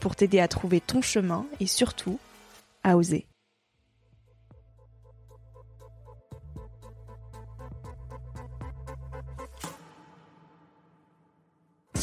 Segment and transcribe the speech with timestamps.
[0.00, 2.18] pour t'aider à trouver ton chemin et surtout
[2.82, 3.26] à oser.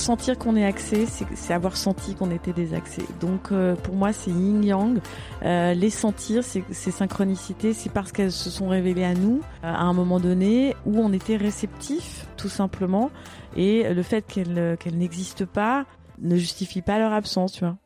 [0.01, 3.03] sentir qu'on est axé, c'est avoir senti qu'on était désaxé.
[3.21, 4.99] Donc euh, pour moi, c'est yin yang.
[5.43, 9.83] Euh, les sentir, ces synchronicités, c'est parce qu'elles se sont révélées à nous euh, à
[9.83, 13.11] un moment donné où on était réceptif, tout simplement.
[13.55, 15.85] Et le fait qu'elles qu'elles n'existent pas
[16.21, 17.77] ne justifie pas leur absence, tu vois.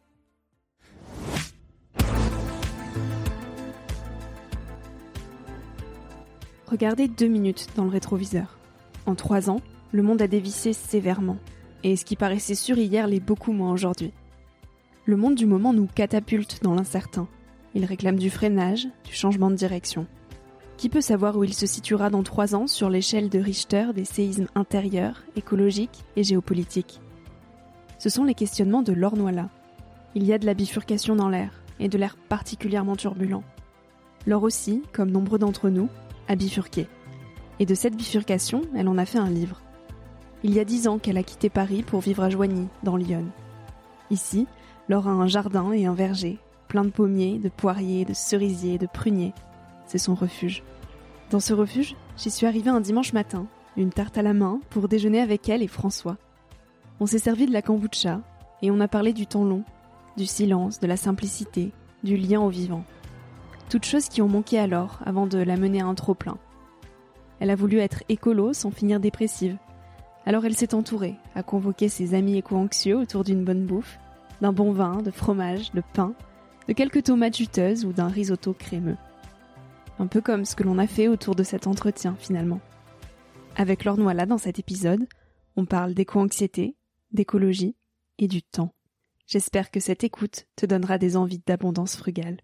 [6.68, 8.58] Regardez deux minutes dans le rétroviseur.
[9.06, 11.38] En trois ans, le monde a dévissé sévèrement,
[11.84, 14.12] et ce qui paraissait sûr hier l'est beaucoup moins aujourd'hui.
[15.06, 17.28] Le monde du moment nous catapulte dans l'incertain.
[17.76, 20.08] Il réclame du freinage, du changement de direction.
[20.78, 24.04] Qui peut savoir où il se situera dans trois ans sur l'échelle de Richter des
[24.04, 27.00] séismes intérieurs, écologiques et géopolitiques?
[28.06, 29.50] Ce sont les questionnements de l'Ornois-là.
[30.14, 33.42] Il y a de la bifurcation dans l'air, et de l'air particulièrement turbulent.
[34.28, 35.90] L'or aussi, comme nombreux d'entre nous,
[36.28, 36.88] a bifurqué.
[37.60, 39.60] Et de cette bifurcation, elle en a fait un livre.
[40.44, 43.26] Il y a dix ans qu'elle a quitté Paris pour vivre à Joigny, dans Lyon.
[44.12, 44.46] Ici,
[44.88, 46.38] Laure a un jardin et un verger,
[46.68, 49.34] plein de pommiers, de poiriers, de cerisiers, de pruniers.
[49.88, 50.62] C'est son refuge.
[51.32, 54.88] Dans ce refuge, j'y suis arrivée un dimanche matin, une tarte à la main, pour
[54.88, 56.18] déjeuner avec elle et François.
[57.00, 58.22] On s'est servi de la kombucha,
[58.62, 59.64] et on a parlé du temps long,
[60.18, 61.72] du silence, de la simplicité,
[62.04, 62.84] du lien au vivant
[63.70, 66.38] toutes choses qui ont manqué alors avant de la mener à un trop-plein.
[67.40, 69.58] Elle a voulu être écolo sans finir dépressive.
[70.26, 74.00] Alors elle s'est entourée, a convoqué ses amis éco-anxieux autour d'une bonne bouffe,
[74.42, 76.14] d'un bon vin, de fromage, de pain,
[76.68, 78.98] de quelques tomates juteuses ou d'un risotto crémeux.
[80.00, 82.60] Un peu comme ce que l'on a fait autour de cet entretien finalement.
[83.56, 85.06] Avec Laure là dans cet épisode,
[85.56, 86.76] on parle d'éco-anxiété,
[87.16, 87.76] d'écologie
[88.18, 88.74] et du temps.
[89.28, 92.38] J'espère que cette écoute te donnera des envies d'abondance frugale.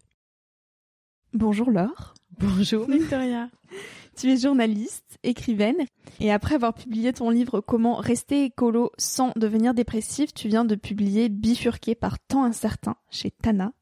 [1.32, 2.14] Bonjour Laure.
[2.38, 3.48] Bonjour Victoria.
[4.16, 5.86] tu es journaliste, écrivaine,
[6.20, 10.74] et après avoir publié ton livre Comment rester écolo sans devenir dépressif, tu viens de
[10.74, 13.72] publier Bifurqué par temps incertain chez Tana.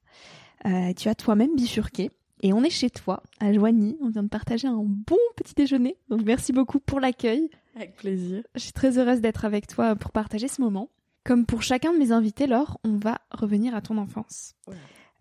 [0.66, 2.10] Euh, tu as toi-même bifurqué.
[2.42, 3.98] Et on est chez toi, à Joigny.
[4.00, 5.96] On vient de partager un bon petit déjeuner.
[6.08, 7.50] Donc merci beaucoup pour l'accueil.
[7.76, 8.42] Avec plaisir.
[8.54, 10.90] Je suis très heureuse d'être avec toi pour partager ce moment.
[11.24, 14.54] Comme pour chacun de mes invités, Laure, on va revenir à ton enfance.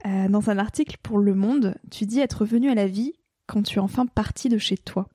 [0.06, 3.14] Euh, dans un article pour Le Monde, tu dis être venu à la vie
[3.48, 5.10] quand tu es enfin parti de chez toi.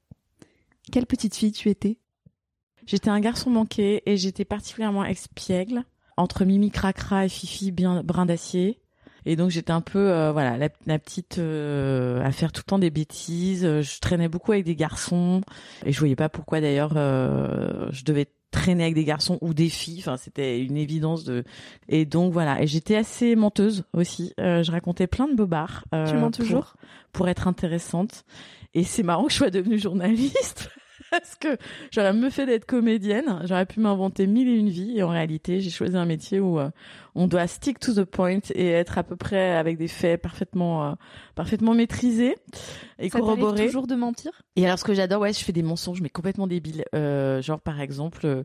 [0.92, 1.98] Quelle petite fille tu étais?
[2.86, 5.84] J'étais un garçon manqué et j'étais particulièrement espiègle,
[6.18, 8.78] entre Mimi Cracra et Fifi bien brin d'acier.
[9.26, 12.78] Et donc j'étais un peu euh, voilà la, petite euh, à faire tout le temps
[12.78, 13.62] des bêtises.
[13.62, 15.40] Je traînais beaucoup avec des garçons
[15.84, 19.98] et je voyais pas pourquoi d'ailleurs je devais traîner avec des garçons ou des filles.
[19.98, 21.44] Enfin, c'était une évidence de.
[21.88, 22.62] Et donc voilà.
[22.62, 24.32] Et j'étais assez menteuse aussi.
[24.40, 25.84] Euh, je racontais plein de bobards.
[25.94, 26.74] Euh, tu mens toujours
[27.12, 28.24] pour, être intéressante.
[28.72, 30.70] Et c'est marrant que je sois devenue journaliste.
[31.10, 31.56] parce que
[31.90, 33.40] j'aurais mieux fait d'être comédienne.
[33.44, 34.98] J'aurais pu m'inventer mille et une vies.
[34.98, 36.70] Et en réalité, j'ai choisi un métier où euh,
[37.14, 40.84] on doit stick to the point et être à peu près avec des faits parfaitement,
[40.90, 40.92] euh,
[41.34, 42.36] parfaitement maîtrisés
[42.98, 43.66] et Ça corroborés.
[43.66, 44.32] toujours de mentir?
[44.56, 46.84] Et alors, ce que j'adore, ouais, je fais des mensonges, mais complètement débiles.
[46.94, 48.42] Euh, genre, par exemple, euh,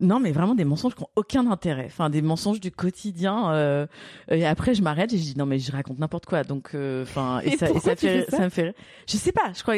[0.00, 1.84] non, mais vraiment des mensonges qui ont aucun intérêt.
[1.86, 3.52] Enfin, des mensonges du quotidien.
[3.52, 3.86] euh,
[4.28, 6.42] et après, je m'arrête et je dis non, mais je raconte n'importe quoi.
[6.44, 8.38] Donc, euh, enfin, et, Et ça, et ça fait, ça?
[8.38, 8.62] ça me fait.
[8.62, 8.72] rire.
[9.08, 9.52] Je sais pas.
[9.54, 9.74] Je crois.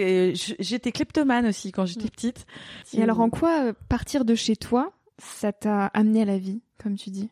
[0.59, 2.47] J'étais kleptomane aussi quand j'étais petite.
[2.95, 6.61] Et alors en quoi euh, partir de chez toi, ça t'a amené à la vie,
[6.83, 7.29] comme tu dis?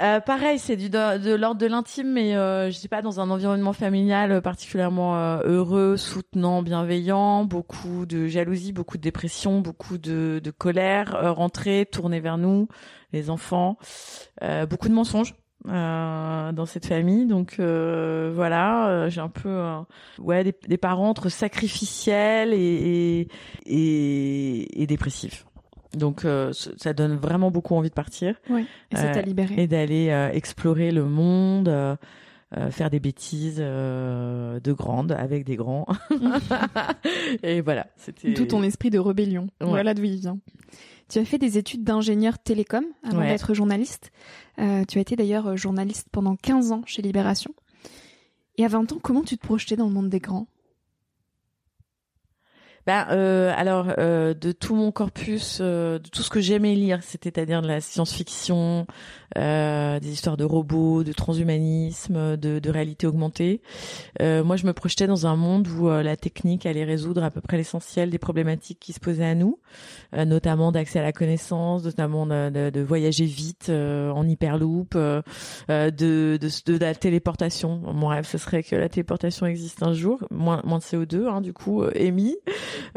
[0.00, 3.30] Euh, pareil, c'est du de, l'ordre de l'intime, mais euh, je sais pas dans un
[3.30, 9.96] environnement familial euh, particulièrement euh, heureux, soutenant, bienveillant, beaucoup de jalousie, beaucoup de dépression, beaucoup
[9.96, 12.66] de, de colère, euh, rentrer, tourner vers nous,
[13.12, 13.78] les enfants,
[14.68, 15.34] beaucoup de mensonges.
[15.64, 19.64] dans cette famille donc voilà j'ai un peu
[20.18, 23.28] ouais des, des parents entre sacrificiels et,
[23.66, 25.46] et, et dépressifs
[25.96, 28.66] donc euh, ça donne vraiment beaucoup envie de partir Oui.
[28.90, 29.54] Et ça Euh, t'a libéré.
[29.62, 31.96] et d'aller euh, explorer le monde, euh,
[32.56, 35.86] euh, faire des bêtises euh, de grandes avec des grands.
[37.42, 39.48] et voilà, c'était Tout ton esprit de rébellion.
[39.60, 39.68] Ouais.
[39.68, 40.38] Voilà d'où il vient.
[41.08, 43.28] Tu as fait des études d'ingénieur télécom avant Ouais.
[43.28, 44.10] d'être journaliste.
[44.58, 47.52] Euh, tu as été d'ailleurs euh, journaliste pendant 15 ans chez Libération.
[48.56, 50.46] Et à 20 ans, comment tu te projetais dans le monde des grands?
[52.86, 56.98] Ben, euh, alors, euh, de tout mon corpus, euh, de tout ce que j'aimais lire,
[57.02, 58.86] c'est-à-dire de la science-fiction,
[59.38, 63.62] euh, des histoires de robots, de transhumanisme, de, de réalité augmentée,
[64.20, 67.30] euh, moi je me projetais dans un monde où euh, la technique allait résoudre à
[67.30, 69.58] peu près l'essentiel des problématiques qui se posaient à nous,
[70.14, 76.78] notamment d'accès à la connaissance, notamment de, de- de voyager vite en hyperloop, de, de,
[76.78, 77.80] la téléportation.
[77.94, 81.40] Mon rêve, ce serait que la téléportation existe un jour, moins, moins de CO2, hein,
[81.40, 82.36] du coup, émis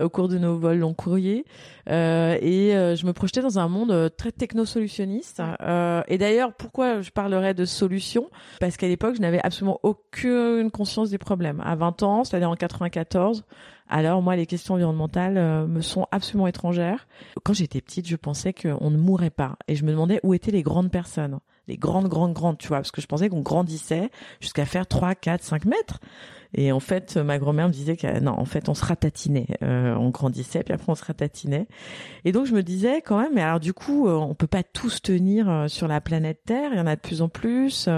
[0.02, 1.46] au cours de nos vols long courrier.
[1.90, 5.42] Euh, et euh, je me projetais dans un monde euh, très technosolutionniste.
[5.62, 8.30] Euh, et d'ailleurs, pourquoi je parlerais de solutions
[8.60, 11.62] Parce qu'à l'époque, je n'avais absolument aucune conscience des problèmes.
[11.66, 13.44] À 20 ans, c'est-à-dire en 94,
[13.90, 17.08] alors moi, les questions environnementales euh, me sont absolument étrangères.
[17.44, 19.56] Quand j'étais petite, je pensais qu'on ne mourrait pas.
[19.68, 21.40] Et je me demandais où étaient les grandes personnes.
[21.68, 24.10] Les grandes, grandes, grandes, tu vois, parce que je pensais qu'on grandissait
[24.40, 26.00] jusqu'à faire 3, 4, 5 mètres.
[26.54, 29.48] Et en fait, ma grand-mère me disait que non, en fait, on se ratatinait.
[29.64, 31.68] Euh, on grandissait, puis après, on se ratatinait.
[32.26, 34.64] Et donc, je me disais quand même, mais alors du coup, euh, on peut pas
[34.64, 36.72] tous tenir euh, sur la planète Terre.
[36.74, 37.90] Il y en a de plus en plus.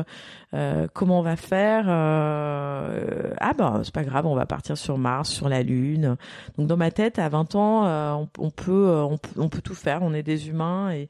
[0.53, 4.97] Euh, comment on va faire euh, Ah bah, c'est pas grave, on va partir sur
[4.97, 6.17] Mars, sur la Lune.
[6.57, 9.05] Donc, dans ma tête, à 20 ans, euh, on, on peut,
[9.37, 9.99] on, peut- tout faire.
[10.01, 11.07] On est des humains, et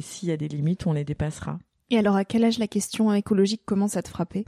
[0.00, 1.58] s'il y a des limites, on les dépassera.
[1.90, 4.44] Et alors à quel âge la question écologique commence à te frapper?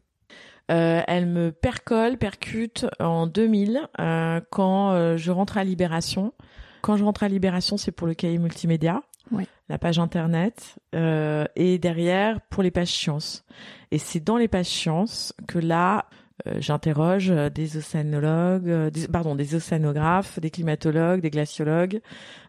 [0.70, 6.32] Euh, elle me percole, percute en 2000 euh, quand euh, je rentre à Libération.
[6.80, 9.46] Quand je rentre à Libération, c'est pour le cahier multimédia, Ouais.
[9.68, 13.44] la page internet, euh, et derrière pour les pages sciences.
[13.90, 16.06] Et c'est dans les pages sciences que là,
[16.46, 22.00] euh, j'interroge euh, des océanologues, euh, des, pardon, des océanographes, des climatologues, des glaciologues,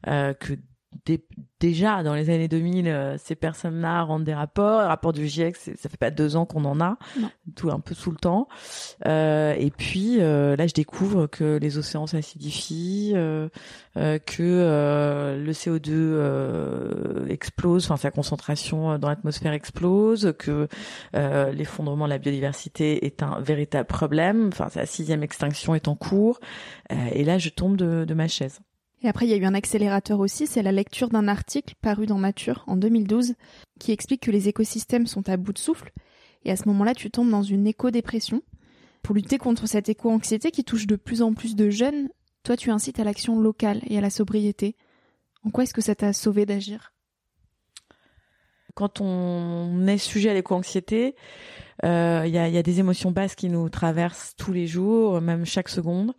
[0.08, 0.54] euh, que
[1.60, 4.82] déjà dans les années 2000, euh, ces personnes-là rendent des rapports.
[4.82, 7.30] Le rapport du GIEC, ça fait pas deux ans qu'on en a, Non.
[7.56, 8.48] tout un peu sous le temps.
[9.06, 13.14] Euh, et puis euh, là, je découvre que les océans s'acidifient,
[13.96, 20.68] que le CO2 euh, explose, enfin sa concentration dans l'atmosphère explose, que
[21.14, 24.50] l'effondrement de la biodiversité est un véritable problème.
[24.52, 26.40] Enfin, sa sixième extinction est en cours.
[27.14, 28.60] Et là, je tombe de, de ma chaise.
[29.02, 32.06] Et après, il y a eu un accélérateur aussi, c'est la lecture d'un article paru
[32.06, 33.36] dans Nature en 2012
[33.80, 35.92] qui explique que les écosystèmes sont à bout de souffle.
[36.44, 38.42] Et à ce moment-là, tu tombes dans une éco-dépression.
[39.02, 42.10] Pour lutter contre cette éco-anxiété qui touche de plus en plus de jeunes,
[42.44, 44.76] toi, tu incites à l'action locale et à la sobriété.
[45.44, 46.94] En quoi est-ce que ça t'a sauvé d'agir?
[48.74, 51.16] Quand on est sujet à l'éco-anxiété,
[51.86, 55.22] euh, il y, a, y a des émotions basses qui nous traversent tous les jours,
[55.22, 56.14] même chaque seconde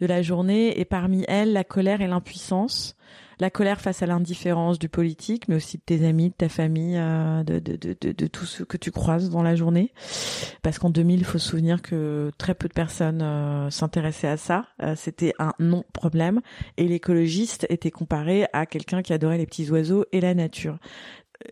[0.00, 2.96] de la journée, et parmi elles, la colère et l'impuissance.
[3.40, 6.96] La colère face à l'indifférence du politique, mais aussi de tes amis, de ta famille,
[6.96, 9.92] euh, de, de, de, de, de tout ce que tu croises dans la journée.
[10.62, 14.36] Parce qu'en 2000, il faut se souvenir que très peu de personnes euh, s'intéressaient à
[14.36, 14.66] ça.
[14.82, 16.40] Euh, C'était un non-problème.
[16.76, 20.78] Et l'écologiste était comparé à quelqu'un qui adorait les petits oiseaux et la nature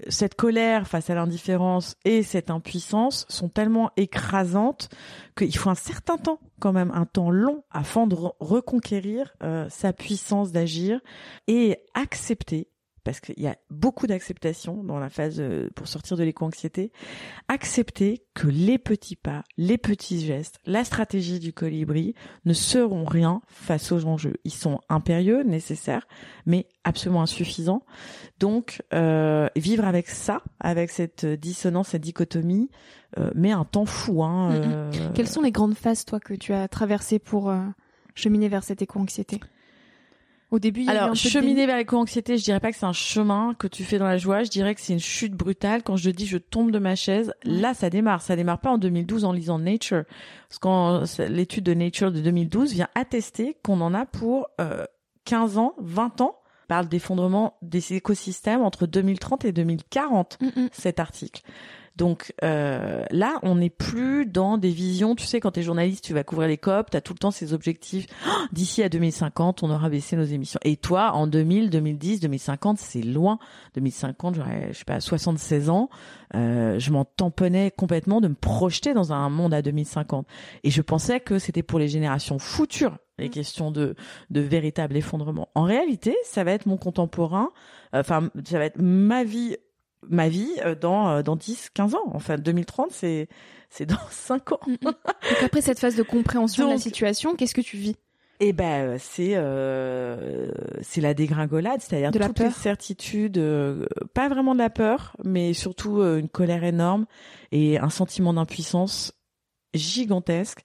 [0.08, 4.88] cette colère face à l'indifférence et cette impuissance sont tellement écrasantes
[5.36, 9.66] qu'il faut un certain temps, quand même, un temps long, afin de re- reconquérir euh,
[9.70, 11.00] sa puissance d'agir
[11.48, 12.68] et accepter
[13.04, 16.92] parce qu'il y a beaucoup d'acceptation dans la phase euh, pour sortir de l'éco-anxiété,
[17.48, 23.42] accepter que les petits pas, les petits gestes, la stratégie du colibri ne seront rien
[23.46, 24.34] face aux enjeux.
[24.44, 26.06] Ils sont impérieux, nécessaires,
[26.46, 27.84] mais absolument insuffisants.
[28.38, 32.70] Donc, euh, vivre avec ça, avec cette dissonance, cette dichotomie,
[33.18, 34.22] euh, met un temps fou.
[34.22, 34.62] Hein, mm, mm.
[34.66, 34.90] euh...
[35.14, 37.60] Quelles sont les grandes phases, toi, que tu as traversées pour euh,
[38.14, 39.40] cheminer vers cette éco-anxiété?
[40.52, 42.84] Au début, il y alors un peu cheminer vers l'éco-anxiété, je dirais pas que c'est
[42.84, 44.42] un chemin que tu fais dans la joie.
[44.42, 45.82] Je dirais que c'est une chute brutale.
[45.82, 48.20] Quand je dis je tombe de ma chaise, là ça démarre.
[48.20, 50.04] Ça démarre pas en 2012 en lisant Nature,
[50.60, 54.84] parce que l'étude de Nature de 2012 vient attester qu'on en a pour euh,
[55.24, 56.36] 15 ans, 20 ans.
[56.68, 60.38] Parle d'effondrement des écosystèmes entre 2030 et 2040.
[60.40, 60.68] Mm -mm.
[60.72, 61.42] Cet article.
[61.96, 65.14] Donc euh, là, on n'est plus dans des visions.
[65.14, 67.18] Tu sais, quand tu es journaliste, tu vas couvrir les COP, tu as tout le
[67.18, 68.06] temps ces objectifs.
[68.26, 70.60] Oh, D'ici à 2050, on aura baissé nos émissions.
[70.64, 73.38] Et toi, en 2000, 2010, 2050, c'est loin.
[73.74, 75.90] 2050, j'aurais, je sais pas, 76 ans.
[76.34, 80.26] Euh, je m'en tamponnais complètement de me projeter dans un monde à 2050.
[80.64, 83.94] Et je pensais que c'était pour les générations futures les questions de
[84.30, 85.48] de véritable effondrement.
[85.54, 87.50] En réalité, ça va être mon contemporain.
[87.92, 89.56] Enfin, ça va être ma vie
[90.08, 92.10] ma vie euh, dans euh, dans 10 15 ans.
[92.14, 93.28] Enfin 2030 c'est
[93.70, 94.60] c'est dans 5 ans.
[94.82, 94.96] Donc
[95.42, 97.96] après cette phase de compréhension Donc, de la situation, qu'est-ce que tu vis?
[98.44, 104.54] Eh ben c'est euh, c'est la dégringolade, c'est-à-dire de toutes les certitudes, euh, pas vraiment
[104.54, 107.06] de la peur, mais surtout euh, une colère énorme
[107.52, 109.12] et un sentiment d'impuissance
[109.74, 110.64] gigantesque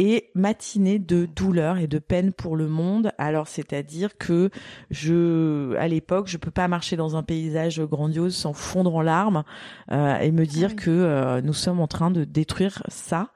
[0.00, 3.12] et matinée de douleur et de peine pour le monde.
[3.18, 4.48] Alors c'est-à-dire que
[4.90, 9.44] je, à l'époque, je peux pas marcher dans un paysage grandiose sans fondre en larmes
[9.92, 10.84] euh, et me dire Ah oui.
[10.84, 13.28] que euh, nous sommes en train de détruire ça.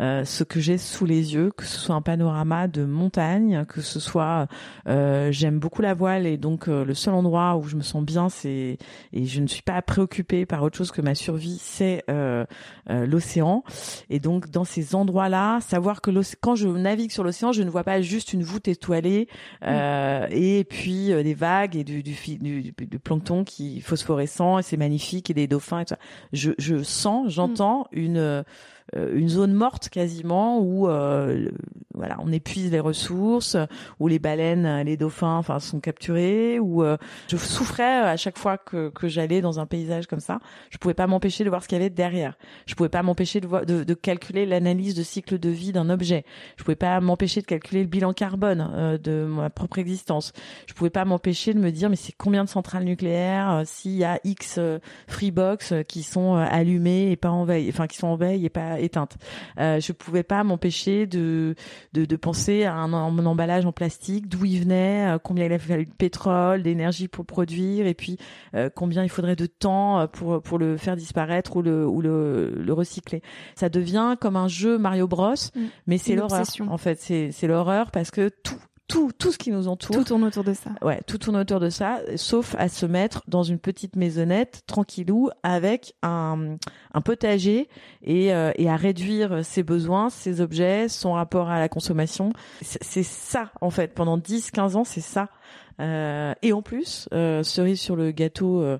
[0.00, 3.80] Euh, ce que j'ai sous les yeux, que ce soit un panorama de montagne, que
[3.80, 4.48] ce soit,
[4.88, 8.04] euh, j'aime beaucoup la voile et donc euh, le seul endroit où je me sens
[8.04, 8.78] bien, c'est
[9.12, 12.44] et je ne suis pas préoccupée par autre chose que ma survie, c'est euh,
[12.88, 13.62] euh, l'océan.
[14.08, 17.84] Et donc dans ces endroits-là, savoir que quand je navigue sur l'océan, je ne vois
[17.84, 19.28] pas juste une voûte étoilée
[19.64, 24.76] euh, et puis euh, des vagues et du, du, du, plancton qui phosphorescent et c'est
[24.76, 25.98] magnifique et des dauphins et tout ça.
[26.32, 28.42] Je, je sens, j'entends une euh,
[28.96, 31.54] une zone morte quasiment où euh, le-
[31.94, 33.56] voilà on épuise les ressources
[33.98, 36.96] où les baleines euh, les dauphins enfin sont capturés où euh,
[37.28, 40.38] je souffrais à chaque fois que, que j'allais dans un paysage comme ça.
[40.70, 42.36] Je pouvais pas m'empêcher de voir ce qu'il y avait derrière.
[42.66, 45.90] Je pouvais pas m'empêcher de, voir- de, de calculer l'analyse de cycle de vie d'un
[45.90, 46.24] objet.
[46.56, 50.32] Je pouvais pas m'empêcher de calculer le bilan carbone euh, de ma propre existence.
[50.66, 53.92] Je pouvais pas m'empêcher de me dire mais c'est combien de centrales nucléaires euh, s'il
[53.96, 54.78] y a X euh,
[55.08, 58.46] freebox euh, qui sont euh, allumées et pas en veille enfin qui sont en veille
[58.46, 59.16] et pas éteintes
[59.58, 61.54] euh, je pouvais pas m'empêcher de,
[61.92, 65.52] de de penser à un, un emballage en plastique d'où il venait euh, combien il
[65.52, 68.18] a fallu de pétrole d'énergie pour le produire et puis
[68.54, 72.00] euh, combien il faudrait de temps euh, pour pour le faire disparaître ou le ou
[72.00, 73.22] le, le recycler.
[73.54, 75.60] Ça devient comme un jeu Mario Bros Mm.
[75.86, 77.00] mais c'est l'horreur en fait.
[77.00, 78.56] C'est c'est l'horreur parce que tout
[78.90, 80.70] tout tout ce qui nous entoure Tout tourne autour de ça.
[80.82, 85.30] Ouais, tout tourne autour de ça, sauf à se mettre dans une petite maisonnette tranquillou
[85.42, 86.56] avec un,
[86.92, 87.68] un potager
[88.02, 92.32] et, euh, et à réduire ses besoins, ses objets, son rapport à la consommation.
[92.62, 93.94] C'est ça, en fait.
[93.94, 95.28] Pendant 10, 15 ans, c'est ça.
[95.80, 98.78] Euh, et en plus, euh, cerise sur le gâteau, euh,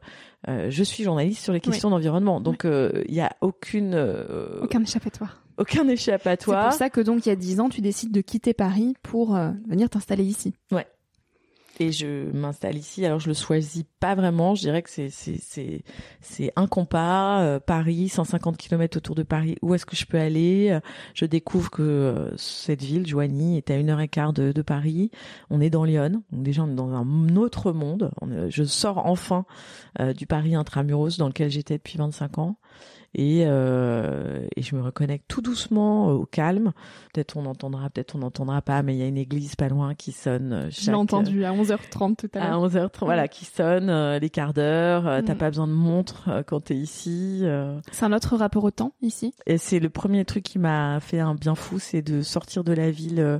[0.48, 2.40] euh, je suis journaliste sur les questions d'environnement.
[2.40, 5.42] Donc, euh, il y a aucune, euh, Aucun échappatoire.
[5.60, 6.68] Aucun C'est échappatoire.
[6.70, 9.36] pour ça que donc il y a 10 ans, tu décides de quitter Paris pour
[9.36, 10.54] euh, venir t'installer ici.
[11.78, 13.06] et je m'installe ici.
[13.06, 14.54] Alors je le choisis pas vraiment.
[14.54, 15.82] Je dirais que c'est c'est c'est
[16.20, 17.40] c'est un compas.
[17.40, 19.56] euh, Paris, 150 km autour de Paris.
[19.62, 20.78] Où est-ce que je peux aller?
[21.14, 24.62] Je découvre que euh, cette ville, Joigny, est à une heure et quart de, de
[24.62, 25.10] Paris.
[25.48, 26.22] On est dans Lyon.
[26.32, 28.10] Donc déjà on est dans un autre monde.
[28.20, 29.46] On je sors enfin
[30.00, 32.56] euh, du Paris intramuros dans lequel j'étais depuis 25 ans.
[33.14, 36.72] Et, euh, et je me reconnecte tout doucement euh, au calme.
[37.12, 39.94] Peut-être on entendra, peut-être on n'entendra pas, mais il y a une église pas loin
[39.94, 40.52] qui sonne.
[40.52, 42.62] euh, Je chaque, l'ai entendu à 11h30 tout à à l'heure.
[42.68, 45.06] 11h30, voilà, qui sonne euh, les quarts d'heure.
[45.08, 45.38] euh, T'as Mm.
[45.38, 47.40] pas besoin de montre euh, quand t'es ici.
[47.42, 47.80] euh.
[47.90, 49.34] C'est un autre rapport au temps ici?
[49.46, 52.72] Et c'est le premier truc qui m'a fait un bien fou, c'est de sortir de
[52.72, 53.38] la ville euh,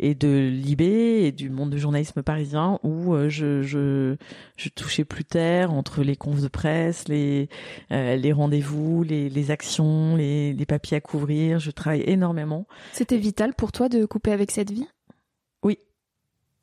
[0.00, 4.16] et de Libé et du monde de journalisme parisien où euh, je, je
[4.56, 7.48] je touchais plus terre entre les confs de presse, les
[7.92, 11.58] euh, les rendez-vous, les les actions, les les papiers à couvrir.
[11.58, 12.66] Je travaille énormément.
[12.92, 14.88] C'était vital pour toi de couper avec cette vie?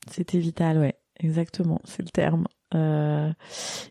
[0.10, 2.48] C'était vital, ouais, exactement, c'est le terme.
[2.74, 3.32] Euh,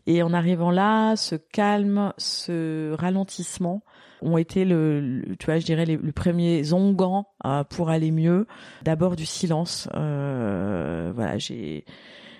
[0.06, 3.82] et en arrivant là, ce calme, ce ralentissement
[4.22, 8.10] ont été le, le- tu vois, je dirais les, les premiers onguents euh, pour aller
[8.10, 8.46] mieux.
[8.82, 9.88] D'abord du silence.
[9.94, 11.84] Euh, voilà, j'ai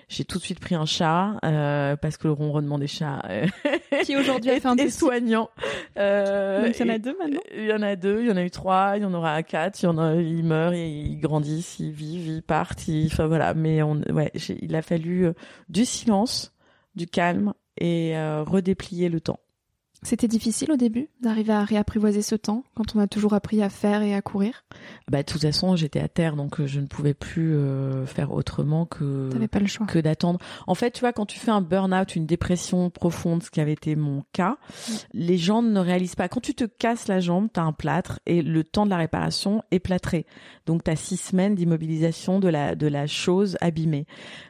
[0.09, 3.21] J'ai tout de suite pris un chat euh, parce que le ronronnement des chats
[4.03, 5.51] qui aujourd'hui a fait un est soignant.
[5.97, 7.39] Euh, Donc il y en a deux maintenant?
[7.55, 9.43] Il y en a deux, il y en a eu trois, il y en aura
[9.43, 9.79] quatre.
[9.81, 12.89] Il y en a, ils meurent, ils grandissent, ils vivent, ils partent.
[13.05, 15.33] Enfin voilà, mais on, ouais, il a fallu euh,
[15.69, 16.53] du silence,
[16.95, 19.39] du calme et euh, redéplier le temps.
[20.01, 23.69] C'était difficile au début d'arriver à réapprivoiser ce temps quand on a toujours appris à
[23.69, 24.63] faire et à courir?
[25.09, 28.31] Bah de toute façon, j'étais à terre donc euh, je ne pouvais plus euh, faire
[28.31, 29.85] autrement que pas le choix.
[29.87, 30.39] que d'attendre.
[30.67, 33.73] En fait, tu vois quand tu fais un burn-out, une dépression profonde, ce qui avait
[33.73, 34.57] été mon cas,
[35.13, 38.19] les gens ne réalisent pas quand tu te casses la jambe, tu as un plâtre
[38.25, 40.25] et le temps de la réparation est plâtré.
[40.65, 44.05] Donc tu as six semaines d'immobilisation de la de la chose abîmée.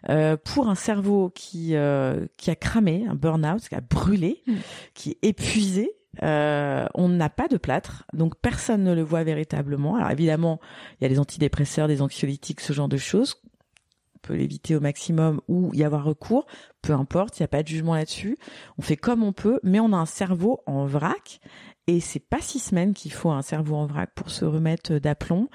[0.09, 4.53] Euh, pour un cerveau qui euh, qui a cramé, un burn-out, qui a brûlé, mm.
[4.93, 5.91] qui est épuisé,
[6.23, 9.95] euh, on n'a pas de plâtre, donc personne ne le voit véritablement.
[9.95, 10.59] Alors évidemment,
[10.99, 13.41] il y a des antidépresseurs, des anxiolytiques, ce genre de choses.
[14.15, 16.45] On peut l'éviter au maximum ou y avoir recours,
[16.81, 18.37] peu importe, il n'y a pas de jugement là-dessus.
[18.77, 21.39] On fait comme on peut, mais on a un cerveau en vrac
[21.89, 25.49] et c'est pas six semaines qu'il faut un cerveau en vrac pour se remettre d'aplomb.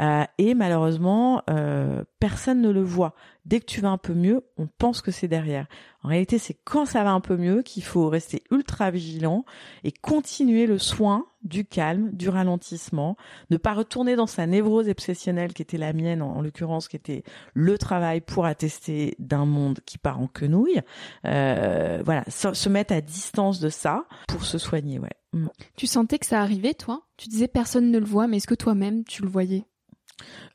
[0.00, 3.12] Euh, et malheureusement, euh, personne ne le voit.
[3.44, 5.66] Dès que tu vas un peu mieux, on pense que c'est derrière.
[6.04, 9.44] En réalité, c'est quand ça va un peu mieux qu'il faut rester ultra vigilant
[9.82, 13.16] et continuer le soin du calme, du ralentissement,
[13.50, 17.24] ne pas retourner dans sa névrose obsessionnelle qui était la mienne en, l'occurrence, qui était
[17.52, 20.82] le travail pour attester d'un monde qui part en quenouille.
[21.24, 25.10] Euh, voilà, se, mettre à distance de ça pour se soigner, ouais.
[25.32, 25.48] Mm.
[25.76, 27.06] Tu sentais que ça arrivait, toi?
[27.16, 29.64] Tu disais personne ne le voit, mais est-ce que toi-même tu le voyais?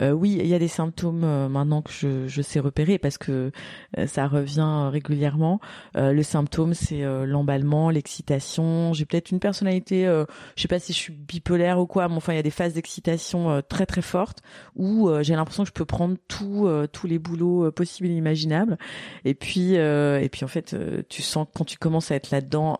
[0.01, 3.17] Euh, oui, il y a des symptômes euh, maintenant que je, je, sais repérer parce
[3.17, 3.51] que
[3.97, 5.59] euh, ça revient régulièrement.
[5.95, 8.93] le symptôme, c'est l'emballement, l'excitation.
[8.93, 10.05] J'ai peut-être une personnalité,
[10.55, 12.49] je sais pas si je suis bipolaire ou quoi, mais enfin il y a des
[12.49, 14.41] phases d'excitation très très fortes
[14.75, 18.77] où j'ai l'impression que je peux prendre tout, tous les boulots possibles et imaginables.
[19.23, 20.75] Et puis et puis en fait,
[21.09, 22.79] tu sens que quand tu commences à être là-dedans,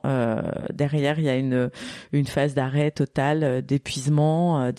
[0.73, 1.69] derrière il y a une
[2.11, 4.71] une phase d'arrêt total, d'épuisement.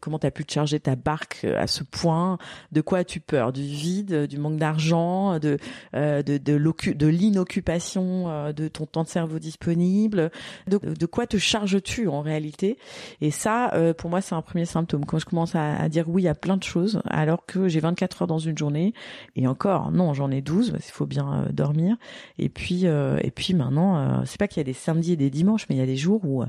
[0.00, 2.38] comment t'as pu te charger ta barque à ce point
[2.72, 3.52] De quoi as-tu peur?
[3.52, 5.58] Du vide, du manque d'argent, de
[5.94, 10.30] euh, de de, l'inoccupation euh, de ton temps de cerveau disponible?
[10.66, 12.78] De, quoi te charges-tu en réalité?
[13.20, 15.04] Et ça, euh, pour moi, c'est un premier symptôme.
[15.04, 18.28] Quand je commence à, dire oui à plein de choses, alors que j'ai 24 heures
[18.28, 18.94] dans une journée,
[19.36, 21.96] et encore, non, j'en ai 12, parce qu'il faut bien dormir.
[22.38, 25.66] Et puis, et puis maintenant, c'est pas qu'il y a des samedis et des dimanches,
[25.68, 26.44] mais il y a des jours où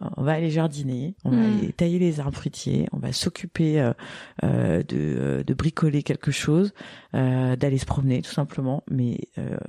[0.00, 1.58] on va aller jardiner, on va hmm.
[1.58, 3.92] aller tailler les arbres fruitiers, on va s'occuper euh,
[4.44, 6.72] euh, euh, de, bricoler quelque chose,
[7.12, 8.82] d'aller se promener tout simplement.
[8.90, 9.18] Mais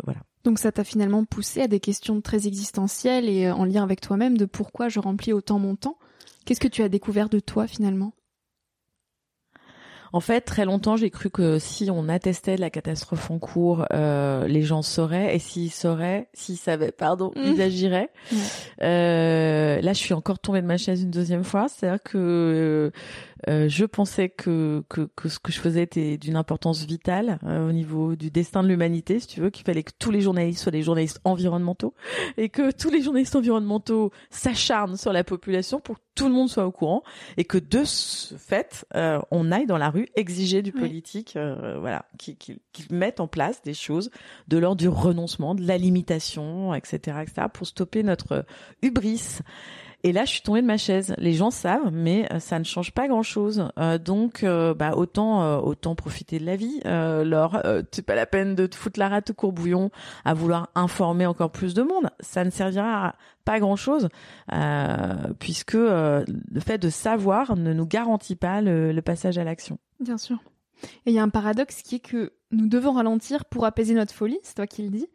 [0.03, 0.19] voilà.
[0.43, 4.37] Donc ça t'a finalement poussé à des questions très existentielles et en lien avec toi-même
[4.37, 5.97] de pourquoi je remplis autant mon temps.
[6.45, 8.13] Qu'est-ce que tu as découvert de toi finalement?
[10.13, 14.47] En fait, très longtemps, j'ai cru que si on attestait la catastrophe en cours, euh,
[14.47, 17.41] les gens sauraient, et s'ils sauraient, s'ils savaient, pardon, mmh.
[17.45, 18.09] ils agiraient.
[18.81, 21.67] Euh, là, je suis encore tombée de ma chaise une deuxième fois.
[21.67, 22.91] C'est-à-dire que
[23.47, 27.69] euh, je pensais que, que, que ce que je faisais était d'une importance vitale euh,
[27.69, 30.61] au niveau du destin de l'humanité, si tu veux, qu'il fallait que tous les journalistes
[30.61, 31.93] soient des journalistes environnementaux
[32.37, 36.49] et que tous les journalistes environnementaux s'acharnent sur la population pour que tout le monde
[36.49, 37.03] soit au courant
[37.37, 41.37] et que de ce fait, euh, on aille dans la rue exiger du politique,
[41.79, 44.09] voilà, qui, qui, qui mette en place des choses
[44.47, 48.45] de l'ordre du renoncement, de la limitation, etc., etc., pour stopper notre
[48.81, 49.41] hubris.
[50.07, 51.13] Et là, je suis tombée de ma chaise.
[51.17, 53.67] Les gens savent, mais euh, ça ne change pas grand-chose.
[53.77, 56.79] Euh, donc, euh, bah autant profiter de la vie.
[56.85, 59.91] Euh, Laure, c'est pas la peine de te foutre la rate au courbouillon
[60.23, 62.09] à vouloir informer encore plus de monde.
[62.21, 64.07] Ça ne servira pas grand-chose,
[65.39, 66.25] puisque le
[66.61, 69.77] fait de savoir ne nous garantit pas le passage à l'action.
[69.99, 70.37] Bien sûr.
[71.05, 74.13] Et il y a un paradoxe qui est que nous devons ralentir pour apaiser notre
[74.13, 75.07] folie, c'est toi qui le dis,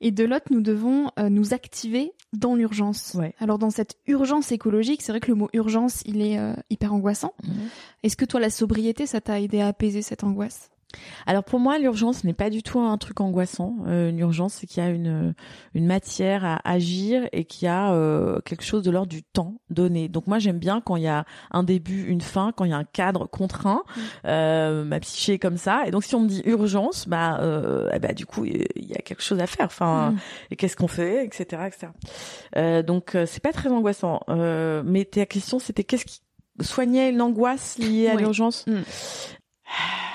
[0.00, 3.16] et de l'autre, nous devons euh, nous activer dans l'urgence.
[3.38, 6.92] Alors dans cette urgence écologique, c'est vrai que le mot urgence, il est euh, hyper
[6.92, 7.34] angoissant.
[7.44, 7.54] Mhm.
[8.02, 10.70] Est-ce que toi, la sobriété, ça t'a aidé à apaiser cette angoisse?
[11.26, 13.76] Alors pour moi, l'urgence n'est pas du tout un truc angoissant.
[13.86, 15.34] Euh, une urgence, c'est qu'il y a une
[15.74, 19.54] une matière à agir et qu'il y a euh, quelque chose de l'ordre du temps
[19.70, 20.08] donné.
[20.08, 22.74] Donc moi, j'aime bien quand il y a un début, une fin, quand il y
[22.74, 23.82] a un cadre contraint.
[23.96, 24.00] Mm.
[24.26, 25.82] Euh, ma psyché est comme ça.
[25.86, 28.94] Et donc si on me dit urgence, bah, euh, eh bah du coup, il y
[28.94, 29.66] a quelque chose à faire.
[29.66, 30.18] Enfin, mm.
[30.52, 31.88] et qu'est-ce qu'on fait, etc., etc.
[32.56, 34.20] Euh, donc c'est pas très angoissant.
[34.28, 36.20] mais ta question, c'était qu'est-ce qui
[36.60, 38.66] soignait une angoisse liée à l'urgence?
[38.66, 38.80] Mm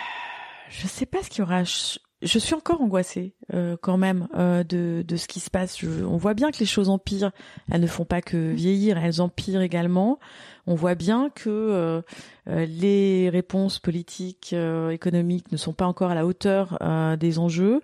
[0.71, 1.63] je sais pas ce qu'il y aura.
[1.63, 5.84] Je, suis encore angoissée euh, quand même euh, de, de ce qui se passe.
[5.84, 7.31] on voit bien que les choses empirent.
[7.69, 10.17] Elles ne font pas que vieillir, elles empirent également.
[10.67, 12.01] On voit bien que euh,
[12.47, 14.55] les réponses politiques,
[14.91, 16.79] économiques ne sont pas encore à la hauteur
[17.19, 17.81] des enjeux.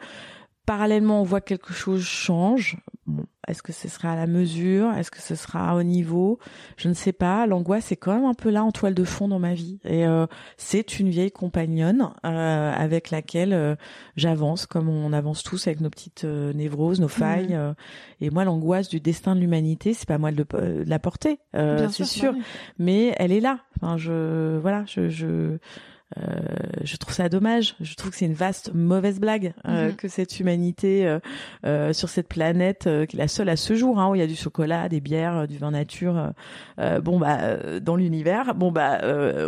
[0.67, 2.77] Parallèlement, on voit que quelque chose change.
[3.07, 4.91] Bon, est-ce que ce sera à la mesure?
[4.91, 6.39] Est-ce que ce sera au niveau?
[6.75, 7.47] Je ne sais pas.
[7.47, 9.79] L'angoisse est quand même un peu là en toile de fond dans ma vie.
[9.85, 10.27] Et euh,
[10.57, 13.75] c'est une vieille compagnonne euh, avec laquelle euh,
[14.17, 17.57] j'avance, comme on avance tous avec nos petites névroses, nos failles.
[18.19, 20.45] et moi, l'angoisse du destin de l'humanité, c'est pas moi de,
[20.85, 22.33] la porter, c'est sûr.
[22.77, 23.59] Mais elle est là.
[23.77, 25.57] Enfin, je voilà, je, je
[26.17, 26.39] euh,
[26.83, 27.75] je trouve ça dommage.
[27.81, 29.95] Je trouve que c'est une vaste mauvaise blague euh, mhm.
[29.95, 31.19] que cette humanité
[31.65, 34.23] euh, sur cette planète, qui est la seule à ce jour, hein, où il y
[34.23, 36.31] a du chocolat, des bières, du vin nature,
[37.01, 38.99] bon bah dans l'univers, bon bah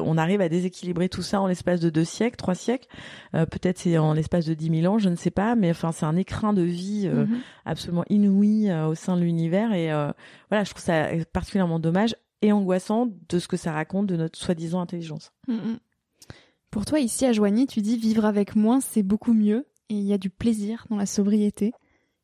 [0.03, 2.87] on arrive à déséquilibrer tout ça en l'espace de deux siècles, trois siècles,
[3.31, 6.05] peut-être c'est en l'espace de dix mille ans, je ne sais pas, mais enfin c'est
[6.05, 7.39] un écrin de vie mhm.
[7.65, 9.89] absolument inouï au sein de l'univers et
[10.49, 14.37] voilà, je trouve ça particulièrement dommage et angoissant de ce que ça raconte de notre
[14.37, 15.31] soi-disant intelligence.
[15.47, 15.79] Mhm.
[16.71, 20.03] Pour toi, ici à Joigny, tu dis vivre avec moins, c'est beaucoup mieux et il
[20.03, 21.73] y a du plaisir dans la sobriété.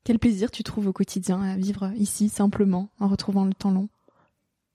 [0.04, 3.90] Quel plaisir tu trouves au quotidien à vivre ici simplement en retrouvant le temps long?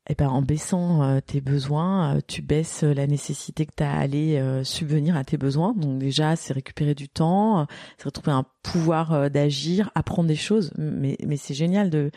[0.08, 3.92] Eh ben, en baissant euh, tes besoins, euh, tu baisses la nécessité que tu as
[3.92, 5.72] à aller euh, subvenir à tes besoins.
[5.74, 10.72] Donc déjà, c'est récupérer du temps, c'est retrouver un pouvoir euh, d'agir, apprendre des choses.
[10.76, 12.10] Mais, mais c'est génial de,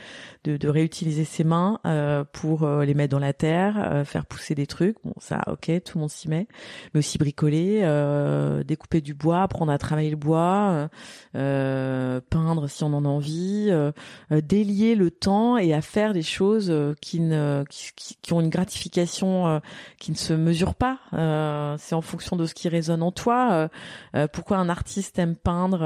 [0.44, 4.56] de, de, réutiliser ses mains euh, pour euh, les mettre dans la terre, faire pousser
[4.56, 4.98] des trucs.
[5.04, 6.48] Bon, ça, ok, tout le monde s'y met.
[6.94, 7.82] Mais aussi bricoler,
[8.66, 10.90] découper du bois, apprendre à travailler le bois,
[11.34, 13.72] peindre si on en a envie,
[14.32, 19.62] délier le temps et à faire des choses qui, ne, qui, qui ont une gratification
[20.00, 21.00] qui ne se mesure pas.
[21.80, 23.70] c'est en fonction de ce qui résonne en toi.
[24.34, 25.84] pourquoi un artiste aime peindre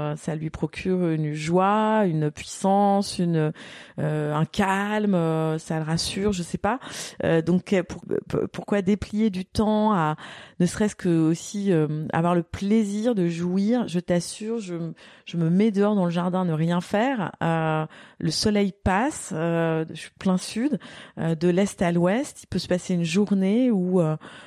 [0.00, 3.52] euh, ça lui procure une joie, une puissance, une
[3.98, 6.78] euh, un calme, euh, ça le rassure, je sais pas.
[7.44, 7.74] donc
[8.52, 10.16] pourquoi déplier du temps à
[10.58, 11.72] ne serait-ce que aussi
[12.12, 14.74] avoir le plaisir de jouir, je t'assure, je
[15.24, 20.10] je me mets dehors dans le jardin ne rien faire, le soleil passe, je suis
[20.18, 20.78] plein sud,
[21.16, 24.00] de l'est à l'ouest, il peut se passer une journée où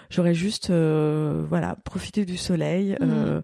[0.09, 3.41] j'aurais juste voilà, profité du soleil, mmh.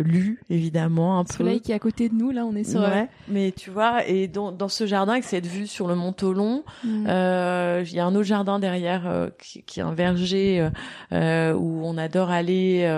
[0.00, 2.80] lu évidemment un soleil qui est à côté de nous, là, on est sur.
[2.80, 6.64] Ouais, mais tu vois, et dans, dans ce jardin, avec cette vue sur le Montolon,
[6.84, 7.06] mm.
[7.08, 10.68] euh, il y a un autre jardin derrière euh, qui, qui, est un verger
[11.12, 12.88] euh, où on adore aller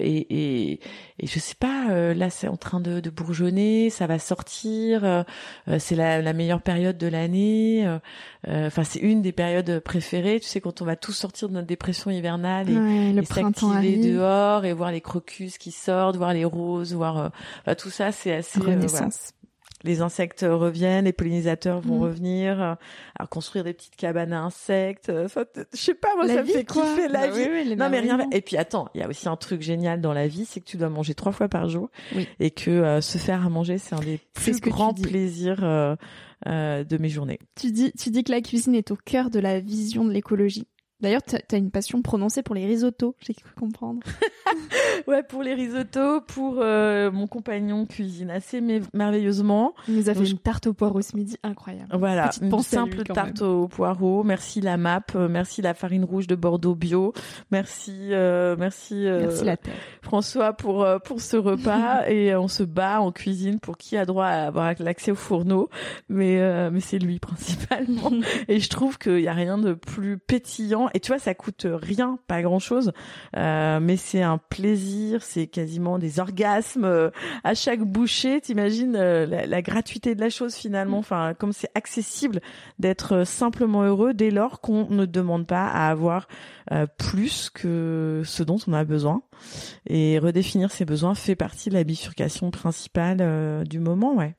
[0.00, 0.80] et, et,
[1.18, 5.24] et je sais pas, là, c'est en train de, de, bourgeonner, ça va sortir,
[5.78, 7.98] c'est la, la, meilleure période de l'année.
[8.46, 10.40] Enfin, c'est une des périodes préférées.
[10.40, 14.72] Tu sais, quand on va tous sortir de notre dépression hivernale et, s'activer dehors et
[14.72, 17.32] voir les crocus qui sortent, voir les roses, voir
[17.76, 18.60] tout ça, c'est assez.
[18.60, 19.08] Euh,
[19.84, 22.02] les insectes reviennent, les pollinisateurs vont mm.
[22.02, 22.62] revenir.
[22.62, 22.74] Euh,
[23.18, 25.28] alors construire des petites cabanes à insectes, euh,
[25.72, 27.76] je sais pas, moi ça me fait kiffer la bah vie.
[27.76, 28.18] non mais rien.
[28.32, 30.66] Et puis attends, il y a aussi un truc génial dans la vie, c'est que
[30.66, 31.90] tu dois manger trois fois par jour
[32.40, 35.60] et que se faire à manger, c'est un des plus grands plaisirs
[36.46, 37.38] de mes journées.
[37.56, 40.66] Tu dis, tu dis que la cuisine est au cœur de la vision de l'écologie.
[41.00, 44.00] D'ailleurs, tu as une passion prononcée pour les risottos, j'ai cru comprendre.
[45.06, 48.60] ouais, pour les risottos, pour euh, mon compagnon cuisine assez
[48.92, 49.74] merveilleusement.
[49.86, 51.88] Il nous a fait une tarte au poireau ce midi incroyable.
[51.96, 54.24] Voilà, une simple tarte au poireau.
[54.24, 57.12] Merci la MAP, euh, merci la farine rouge de Bordeaux bio,
[57.52, 59.56] merci, euh, merci, merci la
[60.02, 64.26] François pour pour ce repas et on se bat en cuisine pour qui a droit
[64.26, 65.68] à avoir l'accès au fourneau,
[66.08, 68.10] mais mais c'est lui principalement.
[68.48, 71.66] et je trouve qu'il y a rien de plus pétillant et tu vois, ça coûte
[71.70, 72.92] rien, pas grand chose,
[73.36, 77.10] euh, mais c'est un plaisir, c'est quasiment des orgasmes euh,
[77.44, 78.40] à chaque bouchée.
[78.40, 82.40] T'imagines euh, la, la, gratuité de la chose finalement, enfin comme c'est accessible
[82.78, 86.28] d'être simplement heureux dès lors qu'on ne demande pas à avoir
[86.98, 89.22] plus que ce dont on a besoin.
[89.86, 94.37] Et redéfinir ses besoins fait partie de la bifurcation principale du moment, ouais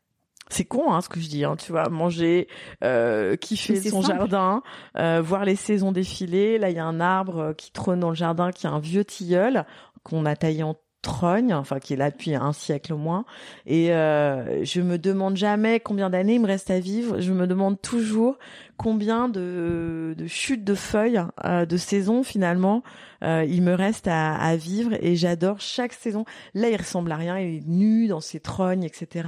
[0.49, 2.47] c'est con hein, ce que je dis, hein, tu vois, manger,
[2.83, 4.62] euh, kiffer son jardin,
[4.97, 6.57] euh, voir les saisons défiler.
[6.57, 8.79] Là, il y a un arbre euh, qui trône dans le jardin, qui est un
[8.79, 9.65] vieux tilleul
[10.03, 13.25] qu'on a taillé en trogne, enfin qui est là depuis un siècle au moins.
[13.65, 17.21] Et euh, je me demande jamais combien d'années il me reste à vivre.
[17.21, 18.38] Je me demande toujours
[18.80, 22.82] combien de, de chutes de feuilles euh, de saison finalement
[23.22, 26.24] euh, il me reste à, à vivre et j'adore chaque saison.
[26.54, 29.28] Là, il ressemble à rien, il est nu dans ses trognes, etc.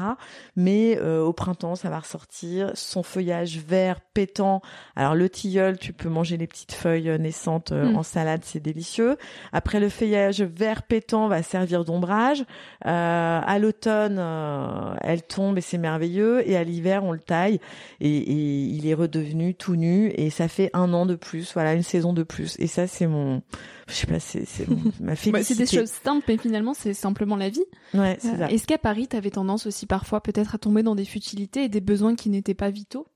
[0.56, 2.72] Mais euh, au printemps, ça va ressortir.
[2.74, 4.62] Son feuillage vert pétant.
[4.96, 7.98] Alors le tilleul, tu peux manger les petites feuilles naissantes mm.
[7.98, 9.18] en salade, c'est délicieux.
[9.52, 12.46] Après le feuillage vert pétant va servir d'ombrage.
[12.86, 16.48] Euh, à l'automne, euh, elle tombe et c'est merveilleux.
[16.50, 17.60] Et à l'hiver, on le taille
[18.00, 20.12] et, et, il est redevenu tout nu.
[20.15, 22.56] Et ça fait un an de plus, voilà, une saison de plus.
[22.60, 23.41] Et ça, c'est mon,
[23.88, 24.45] je sais pas, c'est
[24.99, 25.32] ma félicité.
[25.32, 27.63] Bah, c'est des choses simples, mais finalement, c'est simplement la vie.
[27.93, 28.51] Ouais, c'est ça.
[28.51, 31.69] Est-ce qu'à Paris, tu avais tendance aussi parfois peut-être à tomber dans des futilités et
[31.69, 33.08] des besoins qui n'étaient pas vitaux?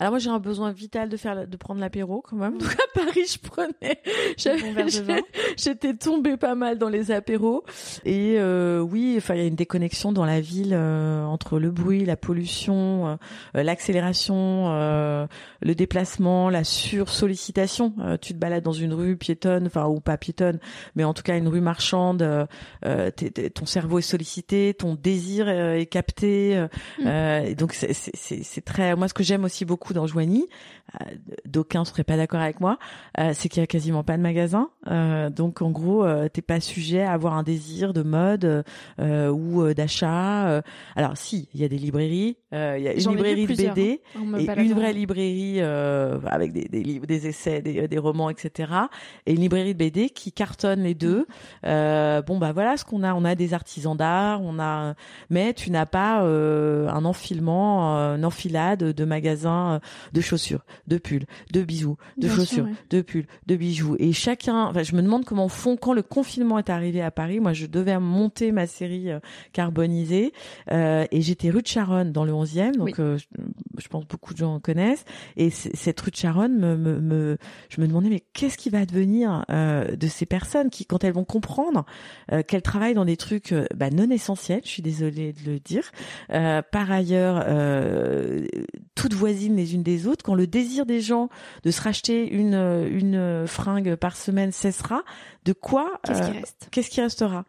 [0.00, 2.58] Alors moi j'ai un besoin vital de faire de prendre l'apéro quand même.
[2.58, 4.02] Donc à Paris je prenais
[5.56, 7.64] j'étais tombée pas mal dans les apéros
[8.04, 11.70] et euh, oui, enfin il y a une déconnexion dans la ville euh, entre le
[11.70, 13.18] bruit, la pollution,
[13.54, 17.94] euh, l'accélération, le déplacement, la sursollicitation.
[18.20, 20.58] tu te balades dans une rue piétonne, enfin ou pas piétonne,
[20.96, 22.48] mais en tout cas une rue marchande,
[22.82, 26.66] ton cerveau est sollicité, ton désir est capté.
[26.98, 27.06] Mm.
[27.46, 30.46] et donc c'est très moi ce que j'aime aussi beaucoup dans Joigny,
[31.00, 31.14] euh,
[31.46, 32.78] d'aucuns seraient pas d'accord avec moi,
[33.18, 34.70] euh, c'est qu'il y a quasiment pas de magasins.
[34.90, 38.64] Euh, donc en gros, t'es pas sujet à avoir un désir de mode
[38.98, 40.62] ou d'achat.
[40.94, 44.38] alors si, il y a des librairies, il y a une librairie de BD hein,
[44.38, 48.72] et une vraie librairie avec des, des, livres, des essais, des, des, romans, etc.
[49.26, 51.26] Et une librairie de BD qui cartonne les deux.
[51.62, 53.14] bon bah voilà ce qu'on a.
[53.14, 54.94] On a des artisans d'art, on a,
[55.30, 59.73] mais tu n'as pas un enfilement, une enfilade de magasins
[60.12, 63.96] de chaussures, de pulls, de bijoux, de chaussures, de pulls, de bijoux.
[63.98, 67.40] Et chacun, enfin, je me demande comment font quand le confinement est arrivé à Paris.
[67.40, 69.20] Moi, je devais monter ma série euh,
[69.52, 70.32] carbonisée
[70.70, 73.18] euh, et j'étais rue de Charonne dans le 11e, donc euh,
[73.78, 75.04] je, pense beaucoup de gens connaissent.
[75.36, 79.44] Et cette rue de Charonne, me, me, je me demandais mais qu'est-ce qui va advenir
[79.48, 81.84] de ces personnes qui, quand elles vont comprendre
[82.46, 85.90] qu'elles travaillent dans des trucs bah, non essentiels, je suis désolée de le dire.
[86.28, 87.44] par ailleurs,
[88.94, 91.28] toutes voisines les unes des autres, quand le désir des gens
[91.64, 95.02] de se racheter une une fringue par semaine cessera,
[95.44, 97.44] de quoi qu'est-ce qui euh, reste Qu'est-ce qui restera?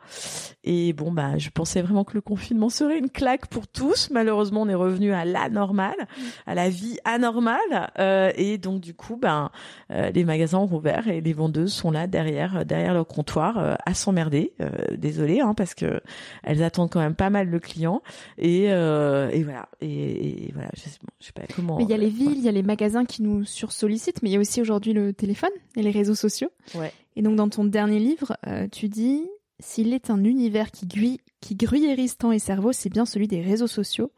[0.64, 4.10] Et bon bah je pensais vraiment que le confinement serait une claque pour tous.
[4.12, 6.08] Malheureusement, on est revenu à la normale,
[6.46, 9.50] à la vie anormale euh, et donc du coup ben
[9.92, 13.94] euh, les magasins ont rouvert et les vendeuses sont là derrière derrière leur comptoir à
[13.94, 14.54] s'emmerder.
[14.98, 16.02] désolé hein, parce que
[16.44, 18.02] elles attendent quand même pas mal le client
[18.38, 21.78] et et voilà et, voilà je sais, je sais pas comment.
[21.78, 24.30] Mais il y a les villes, il y a les magasins qui nous sursollicitent, mais
[24.30, 26.50] il y a aussi aujourd'hui le téléphone et les réseaux sociaux.
[26.76, 26.92] Ouais.
[27.16, 29.24] Et donc dans ton dernier livre, euh, tu dis
[29.60, 33.42] s'il est un univers qui, gui qui gruyérise temps et cerveau, c'est bien celui des
[33.42, 34.12] réseaux sociaux.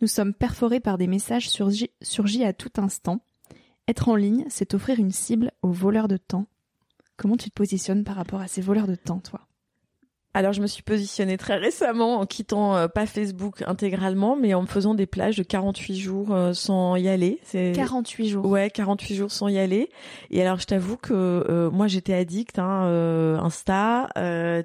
[0.00, 3.20] Nous sommes perforés par des messages surgis, surgis à tout instant.
[3.88, 6.46] Être en ligne, c'est offrir une cible aux voleurs de temps.
[7.16, 9.40] Comment tu te positionnes par rapport à ces voleurs de temps, toi?
[10.34, 14.62] Alors je me suis positionnée très récemment en quittant euh, pas Facebook intégralement, mais en
[14.62, 17.38] me faisant des plages de 48 jours euh, sans y aller.
[17.44, 18.46] C'est 48 jours.
[18.46, 19.90] Ouais, 48 jours sans y aller.
[20.32, 22.58] Et alors je t'avoue que euh, moi j'étais addict.
[22.58, 24.08] Hein, Insta,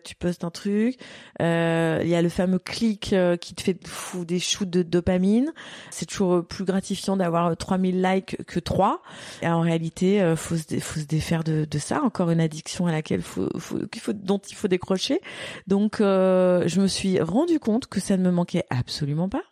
[0.03, 0.95] tu postes un truc,
[1.39, 5.53] il y a le fameux clic qui te fait fou des shoots de dopamine.
[5.91, 9.03] C'est toujours plus gratifiant d'avoir 3000 likes que 3.
[9.43, 12.01] Et en réalité, faut se, faut se défaire de, de ça.
[12.03, 15.21] Encore une addiction à laquelle faut, faut, faut dont il faut décrocher.
[15.67, 19.43] Donc euh, je me suis rendu compte que ça ne me manquait absolument pas.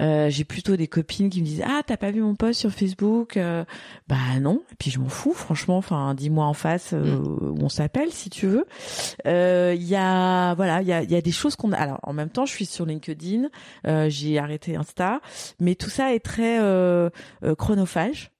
[0.00, 2.70] Euh, j'ai plutôt des copines qui me disent ah t'as pas vu mon post sur
[2.70, 3.64] Facebook euh,
[4.06, 4.62] bah non.
[4.70, 5.76] Et puis je m'en fous franchement.
[5.76, 7.58] Enfin dis-moi en face euh, mm.
[7.58, 8.66] où on s'appelle si tu veux.
[9.24, 11.76] Il y a voilà il y a, y a des choses qu'on a.
[11.76, 13.48] Alors en même temps je suis sur LinkedIn.
[14.08, 15.20] J'ai arrêté Insta.
[15.60, 16.60] Mais tout ça est très
[17.56, 18.30] chronophage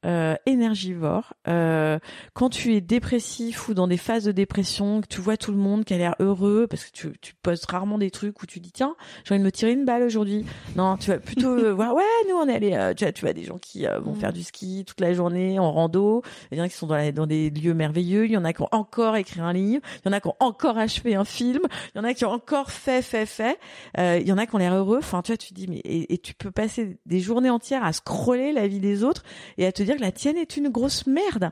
[0.46, 1.34] énergivore.
[1.44, 5.58] Quand tu es dépressif ou dans des phases de dépression que tu vois tout le
[5.58, 8.60] monde qui a l'air heureux parce que tu, tu postes rarement des trucs où tu
[8.60, 10.44] dis tiens j'ai envie de me tirer une balle aujourd'hui.
[10.76, 13.32] Non tu vas plutôt voir ouais nous on est allé euh, tu vois tu vois
[13.32, 14.20] des gens qui euh, vont mm.
[14.20, 16.22] faire du ski toute la journée en rando.
[16.50, 18.26] Il y en a qui sont dans, dans des lieux merveilleux.
[18.26, 19.82] Il y en a qui ont encore écrit un livre.
[20.04, 21.60] Il y en a qui ont encore achevé un film.
[21.94, 23.58] Il y en a qui ont encore fait fait fait.
[23.98, 24.98] Euh, il y en a qui ont l'air heureux.
[24.98, 27.92] Enfin tu vois tu te dis mais et, tu peux passer des journées entières à
[27.92, 29.22] scroller la vie des autres
[29.56, 31.50] et à te dire que la tienne est une grosse merde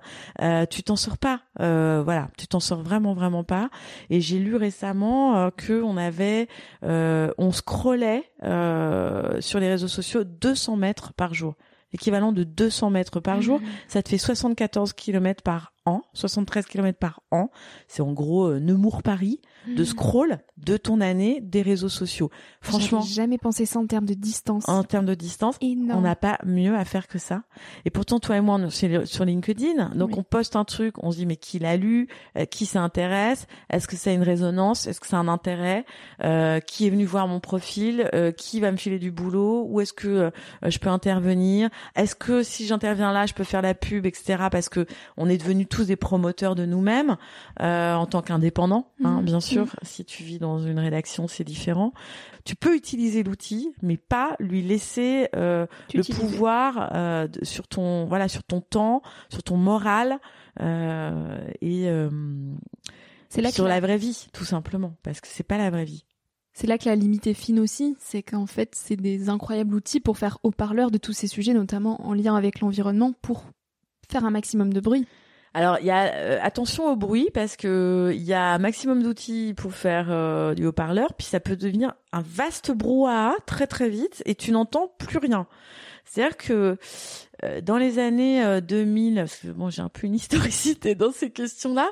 [0.71, 3.71] tu t'en sors pas voilà tu t'en sors vraiment vraiment pas
[4.11, 6.49] et j'ai lu récemment que on avait
[6.83, 8.31] on scrollait
[9.41, 11.55] sur les réseaux sociaux 200 mètres par jour.
[11.93, 13.65] L'équivalent de 200 mètres par jour, mmh.
[13.89, 17.51] ça te fait 74 km par an, 73 km par an.
[17.87, 19.41] C'est en gros euh, Nemours-Paris.
[19.67, 22.31] De scroll de ton année des réseaux sociaux.
[22.61, 24.69] Franchement, jamais pensé ça en termes de distance.
[24.69, 25.99] en termes de distance, Énorme.
[25.99, 27.43] on n'a pas mieux à faire que ça.
[27.85, 30.15] Et pourtant, toi et moi, on est sur- LinkedIn, donc Oui.
[30.19, 33.87] on poste un truc, on se dit mais qui l'a lu, Euh, qui s'intéresse, est-ce
[33.89, 35.85] que ça a une résonance, est-ce que ça a un intérêt,
[36.25, 39.81] Euh, qui est venu voir mon profil, Euh, qui va me filer du boulot, où
[39.81, 40.31] est-ce que euh,
[40.67, 44.45] je peux intervenir, est-ce que si j'interviens là, je peux faire la pub, etc.
[44.51, 47.17] Parce que on est devenus tous des promoteurs de nous-mêmes
[47.61, 49.25] euh, en tant qu'indépendants, hein, Mhm.
[49.25, 49.56] bien sûr.
[49.83, 51.93] Si tu vis dans une rédaction, c'est différent.
[52.45, 58.05] Tu peux utiliser l'outil, mais pas lui laisser euh, le pouvoir euh, de- sur ton
[58.07, 60.19] voilà sur ton temps, sur ton moral
[60.61, 61.87] euh, et
[63.29, 65.71] C'est là que sur la- la vraie vie, tout simplement, parce que c'est pas la
[65.71, 66.05] vraie vie.
[66.53, 70.01] C'est là que la limite est fine aussi, c'est qu'en fait, c'est des incroyables outils
[70.01, 73.45] pour faire haut-parleur de tous ces sujets, notamment en lien avec l'environnement, pour
[74.11, 75.07] faire un maximum de bruit.
[75.57, 79.03] Alors, il y a euh, attention au bruit parce que il y a un maximum
[79.03, 83.89] d'outils pour faire euh, du haut-parleur, puis ça peut devenir un vaste brouhaha très très
[83.89, 85.47] vite et tu n'entends plus rien.
[86.05, 86.77] C'est-à-dire que
[87.63, 91.31] dans les années euh, 2000, parce que bon, j'ai un peu une historicité dans ces
[91.31, 91.91] questions-là,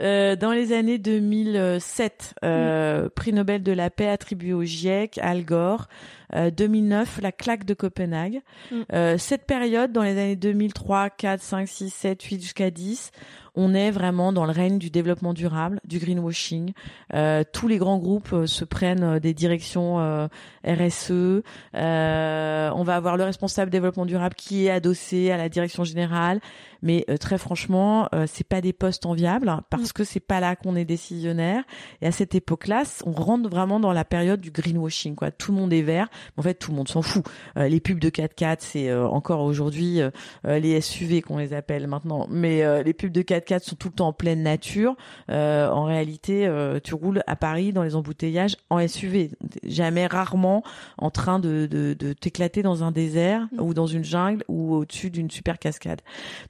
[0.00, 5.44] euh, dans les années 2007, euh, prix Nobel de la paix attribué au GIEC, Al
[5.44, 5.88] Gore,
[6.34, 8.40] euh, 2009, la claque de Copenhague.
[8.70, 8.76] Mm.
[8.92, 13.12] Euh, cette période, dans les années 2003, 4, 5, 6, 7, 8 jusqu'à 10,
[13.56, 16.72] on est vraiment dans le règne du développement durable, du greenwashing.
[17.14, 20.26] Euh, tous les grands groupes euh, se prennent euh, des directions euh,
[20.66, 21.42] RSE.
[21.74, 26.40] Euh, on va avoir le responsable développement durable qui est adossé à la direction générale,
[26.82, 30.40] mais euh, très franchement, euh, c'est pas des postes enviables hein, parce que c'est pas
[30.40, 31.64] là qu'on est décisionnaire.
[32.02, 35.14] Et à cette époque-là, on rentre vraiment dans la période du greenwashing.
[35.14, 36.08] Quoi, tout le monde est vert.
[36.36, 37.24] En fait, tout le monde s'en fout.
[37.56, 40.10] Euh, les pubs de 4x4, c'est euh, encore aujourd'hui euh,
[40.46, 42.26] euh, les SUV qu'on les appelle maintenant.
[42.28, 44.96] Mais euh, les pubs de 4x4 sont tout le temps en pleine nature.
[45.30, 49.30] Euh, en réalité, euh, tu roules à Paris dans les embouteillages en SUV.
[49.66, 50.62] Jamais, rarement
[50.98, 53.60] en train de, de, de t'éclater dans un désert Mm.
[53.60, 56.00] ou dans une jungle ou au-dessus d'une super cascade.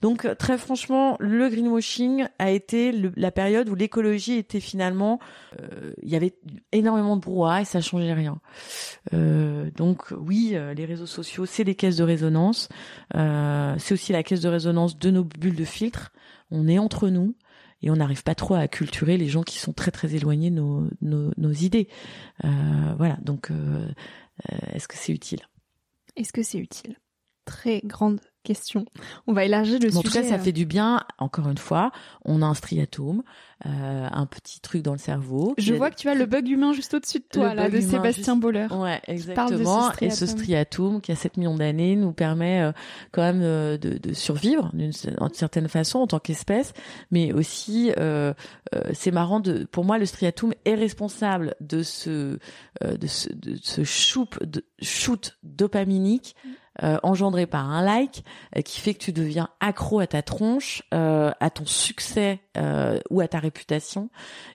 [0.01, 5.19] Donc euh, très franchement, le greenwashing a été la période où l'écologie était finalement,
[5.61, 6.35] euh, il y avait
[6.73, 8.41] énormément de brouhaha et ça changeait rien.
[9.13, 12.69] Euh, donc oui, les réseaux sociaux, c'est des caisses de résonance.
[13.13, 16.13] C'est aussi la caisse de résonance de nos bulles de filtre.
[16.51, 17.35] On est entre nous
[17.83, 20.61] et on n'arrive pas trop à culturer les gens qui sont très très éloignés de
[21.03, 21.89] nos, idées.
[22.43, 23.51] Voilà, donc
[24.73, 25.41] est-ce que c'est utile?
[26.17, 26.97] Est-ce que c'est utile?
[27.45, 28.85] Très grande question.
[29.27, 30.13] On va élargir le Mais En sujet.
[30.21, 31.03] tout cas, ça euh, fait du bien.
[31.19, 31.93] Encore une fois,
[32.27, 33.23] on a un striatome,
[33.65, 35.55] euh, un petit truc dans le cerveau.
[35.57, 37.71] Je a- vois que tu as le bug humain juste au-dessus de toi, Le là,
[37.71, 38.67] bug de Sébastien juste- Boller.
[38.71, 39.91] Ouais, ce exactement.
[40.03, 40.39] Et ce striatome.
[40.39, 42.73] striatome qui a 7 millions d'années nous permet euh,
[43.13, 46.75] quand même euh, de, de survivre d'une certaine façon en tant qu'espèce,
[47.11, 48.35] mais aussi euh,
[48.75, 52.39] euh, c'est marrant de pour moi le striatome est responsable de ce
[52.83, 56.37] euh, de ce de ce shoot de shoot dopaminique
[56.83, 58.25] euh, engendré par un like
[58.57, 62.99] euh, qui fait que tu deviens accro à ta tronche, euh, à ton succès euh,
[63.11, 64.11] ou à ta réputation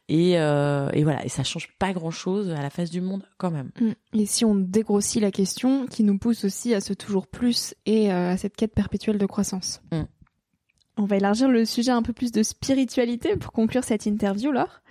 [0.09, 3.23] et, euh, et voilà et ça change pas grand chose à la face du monde
[3.37, 3.71] quand même.
[3.79, 4.19] Mm.
[4.19, 8.11] Et si on dégrossit la question, qui nous pousse aussi à ce toujours plus et
[8.11, 9.81] à cette quête perpétuelle de croissance.
[9.91, 10.03] Mm.
[10.97, 14.81] On va élargir le sujet un peu plus de spiritualité pour conclure cette interview, Laure.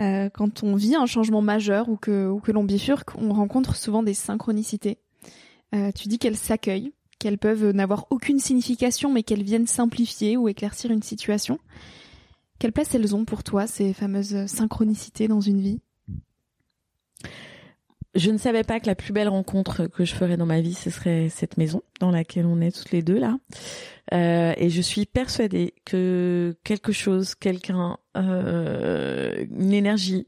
[0.00, 3.76] Euh, quand on vit un changement majeur ou que, ou que l'on bifurque, on rencontre
[3.76, 4.98] souvent des synchronicités.
[5.74, 10.48] Euh, tu dis qu'elles s'accueillent, qu'elles peuvent n'avoir aucune signification, mais qu'elles viennent simplifier ou
[10.48, 11.58] éclaircir une situation.
[12.58, 15.80] Quelle place elles ont pour toi, ces fameuses synchronicités dans une vie?
[18.14, 20.74] Je ne savais pas que la plus belle rencontre que je ferais dans ma vie,
[20.74, 23.36] ce serait cette maison dans laquelle on est toutes les deux là.
[24.12, 30.26] Euh, et je suis persuadée que quelque chose, quelqu'un, euh, une énergie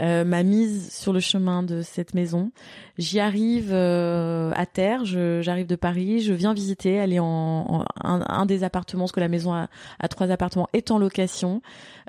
[0.00, 2.52] euh, m'a mise sur le chemin de cette maison.
[2.96, 8.24] J'y arrive euh, à terre, j'arrive de Paris, je viens visiter, est en, en- un,
[8.28, 11.60] un des appartements, parce que la maison a, a trois appartements, est en location.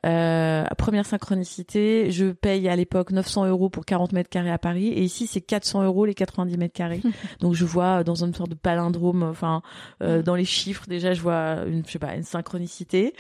[0.06, 4.88] Euh, première synchronicité, je paye à l'époque 900 euros pour 40 mètres carrés à Paris,
[4.88, 7.02] et ici c'est 400 euros les 90 mètres carrés.
[7.40, 9.62] Donc je vois dans une sorte de palindrome, enfin
[10.02, 13.14] euh, dans les chiffres déjà je vois une je sais pas une synchronicité.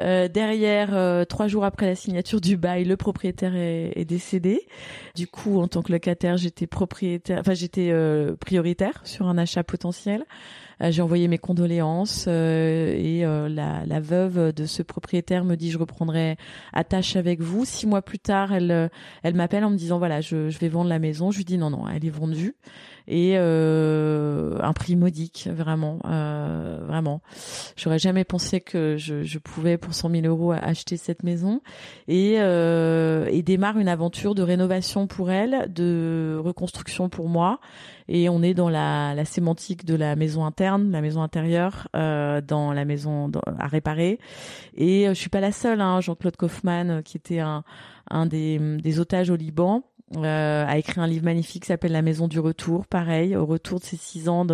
[0.00, 4.66] Euh, derrière, euh, trois jours après la signature du bail, le propriétaire est, est décédé.
[5.14, 9.62] Du coup, en tant que locataire, j'étais propriétaire, enfin j'étais euh, prioritaire sur un achat
[9.62, 10.24] potentiel.
[10.90, 16.36] J'ai envoyé mes condoléances et la, la veuve de ce propriétaire me dit je reprendrai
[16.72, 17.64] attache avec vous.
[17.64, 18.90] Six mois plus tard, elle
[19.22, 21.30] elle m'appelle en me disant voilà je, je vais vendre la maison.
[21.30, 22.54] Je lui dis non non elle est vendue
[23.08, 27.20] et euh, un prix modique vraiment euh, vraiment
[27.76, 31.60] j'aurais jamais pensé que je, je, pouvais pour 100 000 euros acheter cette maison
[32.08, 37.60] et, euh, et démarre une aventure de rénovation pour elle de reconstruction pour moi
[38.14, 42.42] et on est dans la, la sémantique de la maison interne la maison intérieure euh,
[42.42, 44.18] dans la maison à réparer.
[44.74, 47.64] Et je suis pas la seule hein, Jean-Claude Kaufmann qui était un
[48.10, 49.84] un des otages au Liban
[50.16, 52.86] euh, a écrit un livre magnifique qui s'appelle La Maison du Retour.
[52.86, 54.44] Pareil, au retour de ses six ans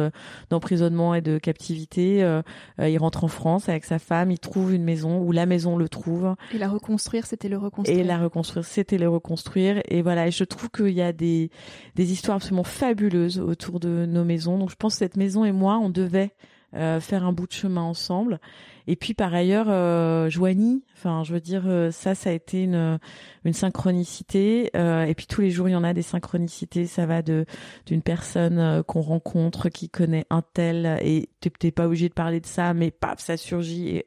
[0.51, 2.43] d'emprisonnement et de captivité, euh,
[2.81, 5.77] euh, il rentre en France avec sa femme, il trouve une maison où la maison
[5.77, 6.35] le trouve.
[6.55, 7.99] Et la reconstruire, c'était le reconstruire.
[7.99, 9.81] Et la reconstruire, c'était le reconstruire.
[9.89, 11.51] Et voilà, et je trouve qu'il y a des,
[11.97, 14.59] des histoires absolument fabuleuses autour de nos maisons.
[14.59, 16.33] Donc je pense que cette maison et moi, on devait
[16.75, 18.41] euh, faire un bout de chemin ensemble.
[18.89, 22.63] Et puis par ailleurs, euh, Joanie, enfin je veux dire, euh, ça, ça a été
[22.63, 22.99] une,
[23.45, 24.71] une synchronicité.
[24.75, 26.87] Euh, et puis tous les jours, il y en a des synchronicités.
[26.87, 27.45] Ça va de
[27.85, 32.47] d'une personne qu'on rencontre qui connaît un tel et t'es pas obligé de parler de
[32.47, 33.89] ça, mais paf, ça surgit.
[33.89, 34.07] Et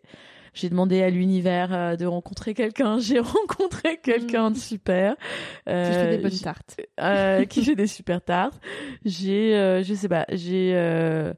[0.56, 2.98] j'ai demandé à l'univers de rencontrer quelqu'un.
[3.00, 5.16] J'ai rencontré quelqu'un de super.
[5.70, 6.82] Euh, qui fait des bonnes tartes.
[7.00, 8.60] Euh, qui fait des super tartes.
[9.06, 11.34] J'ai, je sais pas, j'ai euh,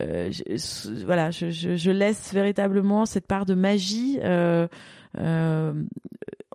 [0.00, 4.18] je, voilà, je, je, je, laisse véritablement cette part de magie.
[4.22, 4.66] Euh,
[5.18, 5.72] euh,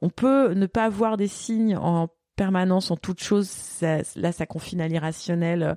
[0.01, 4.45] on peut ne pas avoir des signes en permanence en toute chose, ça, là ça
[4.45, 5.75] confine à l'irrationnel,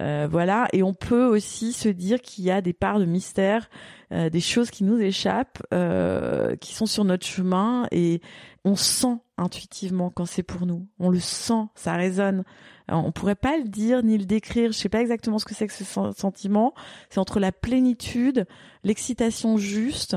[0.00, 0.68] euh, voilà.
[0.74, 3.70] Et on peut aussi se dire qu'il y a des parts de mystère,
[4.12, 8.20] euh, des choses qui nous échappent, euh, qui sont sur notre chemin, et
[8.64, 10.86] on sent intuitivement quand c'est pour nous.
[10.98, 12.44] On le sent, ça résonne.
[12.88, 14.72] Alors, on pourrait pas le dire ni le décrire.
[14.72, 16.74] Je sais pas exactement ce que c'est que ce sentiment.
[17.08, 18.46] C'est entre la plénitude,
[18.82, 20.16] l'excitation juste.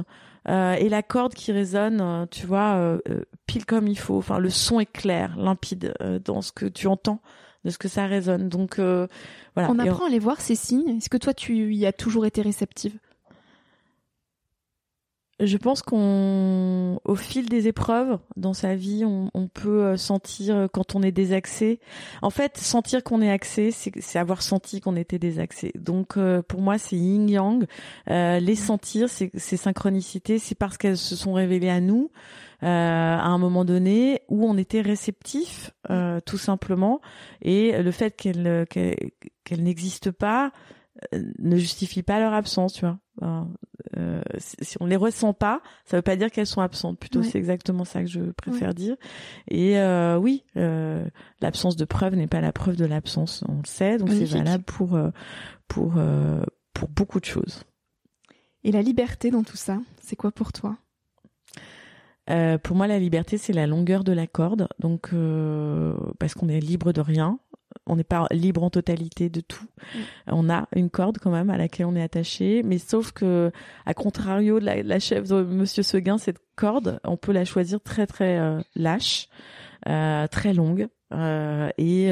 [0.50, 3.00] Euh, et la corde qui résonne, euh, tu vois, euh,
[3.48, 4.18] pile comme il faut.
[4.18, 5.94] Enfin, le son est clair, limpide
[6.26, 7.22] dans ce que tu entends,
[7.64, 8.50] de ce que ça résonne.
[8.50, 9.70] Donc voilà.
[9.70, 10.98] On apprend à les voir ces signes.
[10.98, 12.98] Est-ce que toi, tu y as toujours été réceptive?
[15.40, 20.56] Je pense qu'on, au fil des épreuves dans sa vie, on, on, peut euh, sentir
[20.56, 21.80] euh, quand on est désaxé.
[22.22, 25.72] En fait, sentir qu'on est axé, c'est avoir senti qu'on était désaxé.
[25.76, 27.66] Donc, euh, pour moi, c'est yin yang.
[28.10, 32.12] Euh, les sentir, ces synchronicités, c'est parce qu'elles se sont révélées à nous
[32.62, 35.72] euh, à un moment donné où on était réceptif,
[36.26, 37.02] tout simplement.
[37.42, 40.52] Et le fait qu'elles qu'elles n'existent pas
[41.40, 43.00] ne justifie pas leur absence, tu vois.
[43.98, 47.00] Euh, si on les ressent pas, ça veut pas dire qu'elles sont absentes.
[47.00, 48.96] Plutôt, c'est exactement ça que je préfère dire.
[49.48, 51.06] Et euh, oui, euh,
[51.42, 53.44] l'absence de preuve n'est pas la preuve de l'absence.
[53.48, 55.10] On le sait, donc c'est valable pour euh,
[55.68, 57.64] pour euh, pour beaucoup de choses.
[58.64, 60.78] Et la liberté dans tout ça, c'est quoi pour toi?
[62.64, 64.70] Pour moi, la liberté, c'est la longueur de la corde.
[64.80, 65.10] Donc,
[66.20, 67.38] parce qu'on est libre de rien,
[67.86, 69.66] on n'est pas libre en totalité de tout.
[69.96, 70.00] Mm.
[70.28, 73.52] On a une corde quand même à laquelle on est attaché, mais sauf que,
[73.86, 78.08] à contrario de la, chef de Monsieur Seguin, cette corde, on peut la choisir très
[78.08, 79.28] très euh, lâche,
[79.88, 82.12] euh, très longue, euh, et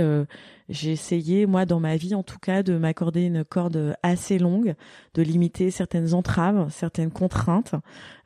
[0.72, 4.76] j'ai essayé, moi, dans ma vie, en tout cas, de m'accorder une corde assez longue,
[5.14, 7.76] de limiter certaines entraves, certaines contraintes,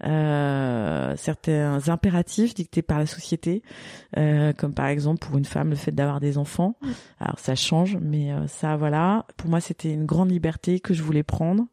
[0.03, 3.63] euh, certains impératifs dictés par la société,
[4.17, 6.77] euh, comme par exemple pour une femme le fait d'avoir des enfants.
[7.19, 11.03] Alors ça change, mais euh, ça, voilà, pour moi, c'était une grande liberté que je
[11.03, 11.65] voulais prendre,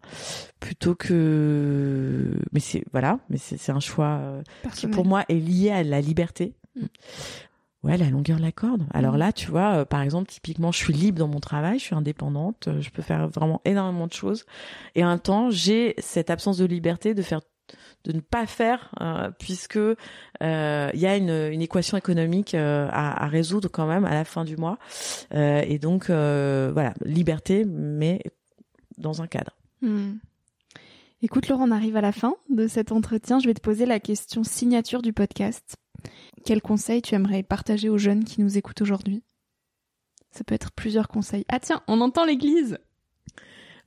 [0.60, 4.42] plutôt que, mais c'est voilà, mais c'est un choix euh,
[4.74, 6.54] qui pour moi est lié à la liberté.
[6.76, 6.86] Mm.
[7.82, 8.84] Ouais, la longueur de la corde.
[8.94, 9.18] Alors mmh.
[9.18, 11.94] là, tu vois, euh, par exemple, typiquement, je suis libre dans mon travail, je suis
[11.96, 14.44] indépendante, euh, je peux faire vraiment énormément de choses.
[14.94, 17.40] Et même temps, j'ai cette absence de liberté de faire
[18.04, 23.28] de ne pas faire euh, puisque il y a une, une, équation économique à, à,
[23.28, 24.76] résoudre quand même à la fin du mois
[25.32, 28.20] et donc voilà liberté mais
[28.98, 29.52] dans un cadre.
[29.82, 30.14] Mmh.
[31.22, 33.38] Écoute Laurent, on arrive à la fin de cet entretien.
[33.38, 35.76] Je vais te poser la question signature du podcast.
[36.44, 39.22] Quel conseil tu aimerais partager aux jeunes qui nous écoutent aujourd'hui?
[40.32, 41.44] Ça peut être plusieurs conseils.
[41.48, 42.78] Ah tiens, on entend l'église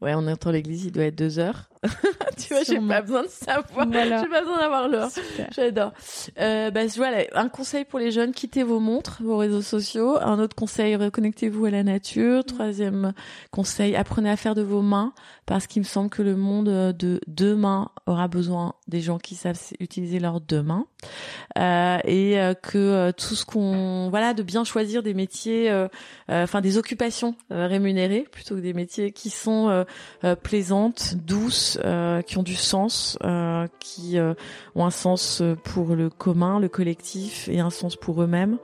[0.01, 1.69] Ouais, on entend l'église, il doit être deux heures.
[2.37, 3.87] tu vois, j'ai pas besoin de savoir.
[3.91, 5.09] J'ai pas besoin d'avoir l'heure.
[5.55, 5.93] J'adore.
[6.39, 10.17] Euh, bah, voilà, un conseil pour les jeunes, quittez vos montres, vos réseaux sociaux.
[10.21, 12.39] Un autre conseil, reconnectez-vous à la nature.
[12.39, 12.43] Mm.
[12.43, 13.13] Troisième
[13.51, 15.13] conseil, apprenez à faire de vos mains
[15.45, 19.59] parce qu'il me semble que le monde de demain aura besoin des gens qui savent
[19.79, 20.87] utiliser leurs deux mains.
[21.57, 25.87] Euh, et euh, que euh, tout ce qu'on, voilà, de bien choisir des métiers, euh,
[26.27, 29.85] enfin des occupations rémunérées plutôt que des métiers qui sont
[30.43, 31.74] plaisantes, douces,
[32.25, 33.17] qui ont du sens,
[33.79, 34.17] qui
[34.75, 38.57] ont un sens pour le commun, le collectif et un sens pour eux-mêmes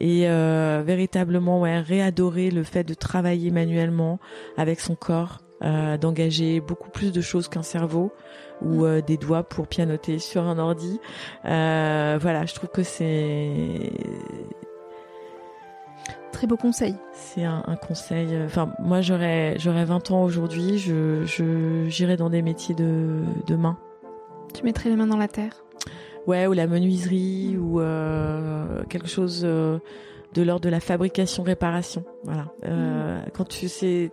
[0.00, 4.18] et véritablement ouais réadorer le fait de travailler manuellement
[4.56, 8.12] avec son corps euh, d'engager beaucoup plus de choses qu'un cerveau
[8.62, 11.00] ou euh, des doigts pour pianoter sur un ordi.
[11.46, 13.90] Euh, voilà, je trouve que c'est
[16.38, 16.94] très beau conseil.
[17.12, 18.28] C'est un, un, conseil.
[18.44, 21.24] Enfin, moi, j'aurais j'aurais 20 ans aujourd'hui, je
[21.88, 23.76] j'irais dans des métiers de de main.
[24.54, 25.64] Tu mettrais les mains dans la terre.
[26.28, 27.80] Ouais, ou la menuiserie ou
[28.88, 32.04] quelque chose de l'ordre de la fabrication réparation.
[32.22, 32.52] Voilà.
[32.64, 33.30] Mm.
[33.34, 34.12] Quand tu sais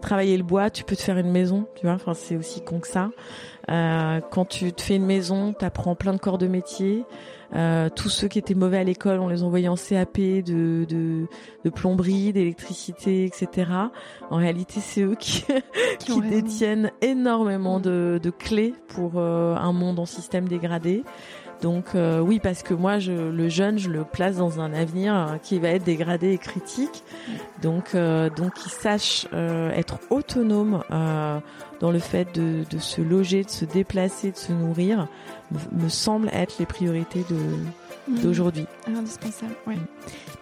[0.00, 1.94] travailler le bois, tu peux te faire une maison, tu vois.
[1.94, 3.10] Enfin, c'est aussi con que ça.
[3.70, 7.04] Euh, quand tu te fais une maison, tu apprends plein de corps de métier.
[7.54, 11.26] Euh, tous ceux qui étaient mauvais à l'école, on les envoyait en CAP de, de,
[11.64, 13.70] de plomberie, d'électricité, etc.
[14.30, 15.44] En réalité, c'est eux qui,
[15.98, 21.02] qui, détiennent énormément de, de clés pour euh, un monde en système dégradé.
[21.62, 25.14] Donc euh, oui, parce que moi, je, le jeune, je le place dans un avenir
[25.14, 27.02] euh, qui va être dégradé et critique.
[27.62, 30.82] Donc, euh, donc qu'il sache être autonome
[31.80, 35.08] dans le fait de, de, se loger, de se déplacer, de se nourrir,
[35.50, 38.66] me, me semble être les priorités de, d'aujourd'hui.
[38.86, 39.76] Indispensable, oui.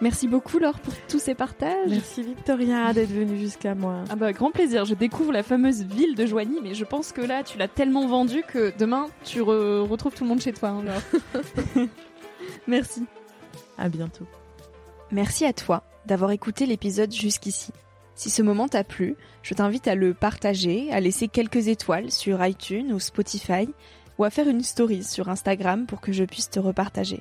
[0.00, 1.88] Merci beaucoup Laure pour tous ces partages.
[1.88, 4.04] Merci Victoria d'être venue jusqu'à moi.
[4.10, 7.20] Ah bah grand plaisir, je découvre la fameuse ville de Joigny, mais je pense que
[7.20, 10.68] là tu l'as tellement vendue que demain tu retrouves tout le monde chez toi.
[10.68, 11.42] Hein,
[12.68, 13.04] Merci.
[13.76, 14.26] À bientôt.
[15.10, 17.72] Merci à toi d'avoir écouté l'épisode jusqu'ici.
[18.14, 22.44] Si ce moment t'a plu, je t'invite à le partager, à laisser quelques étoiles sur
[22.44, 23.68] iTunes ou Spotify,
[24.18, 27.20] ou à faire une story sur Instagram pour que je puisse te repartager.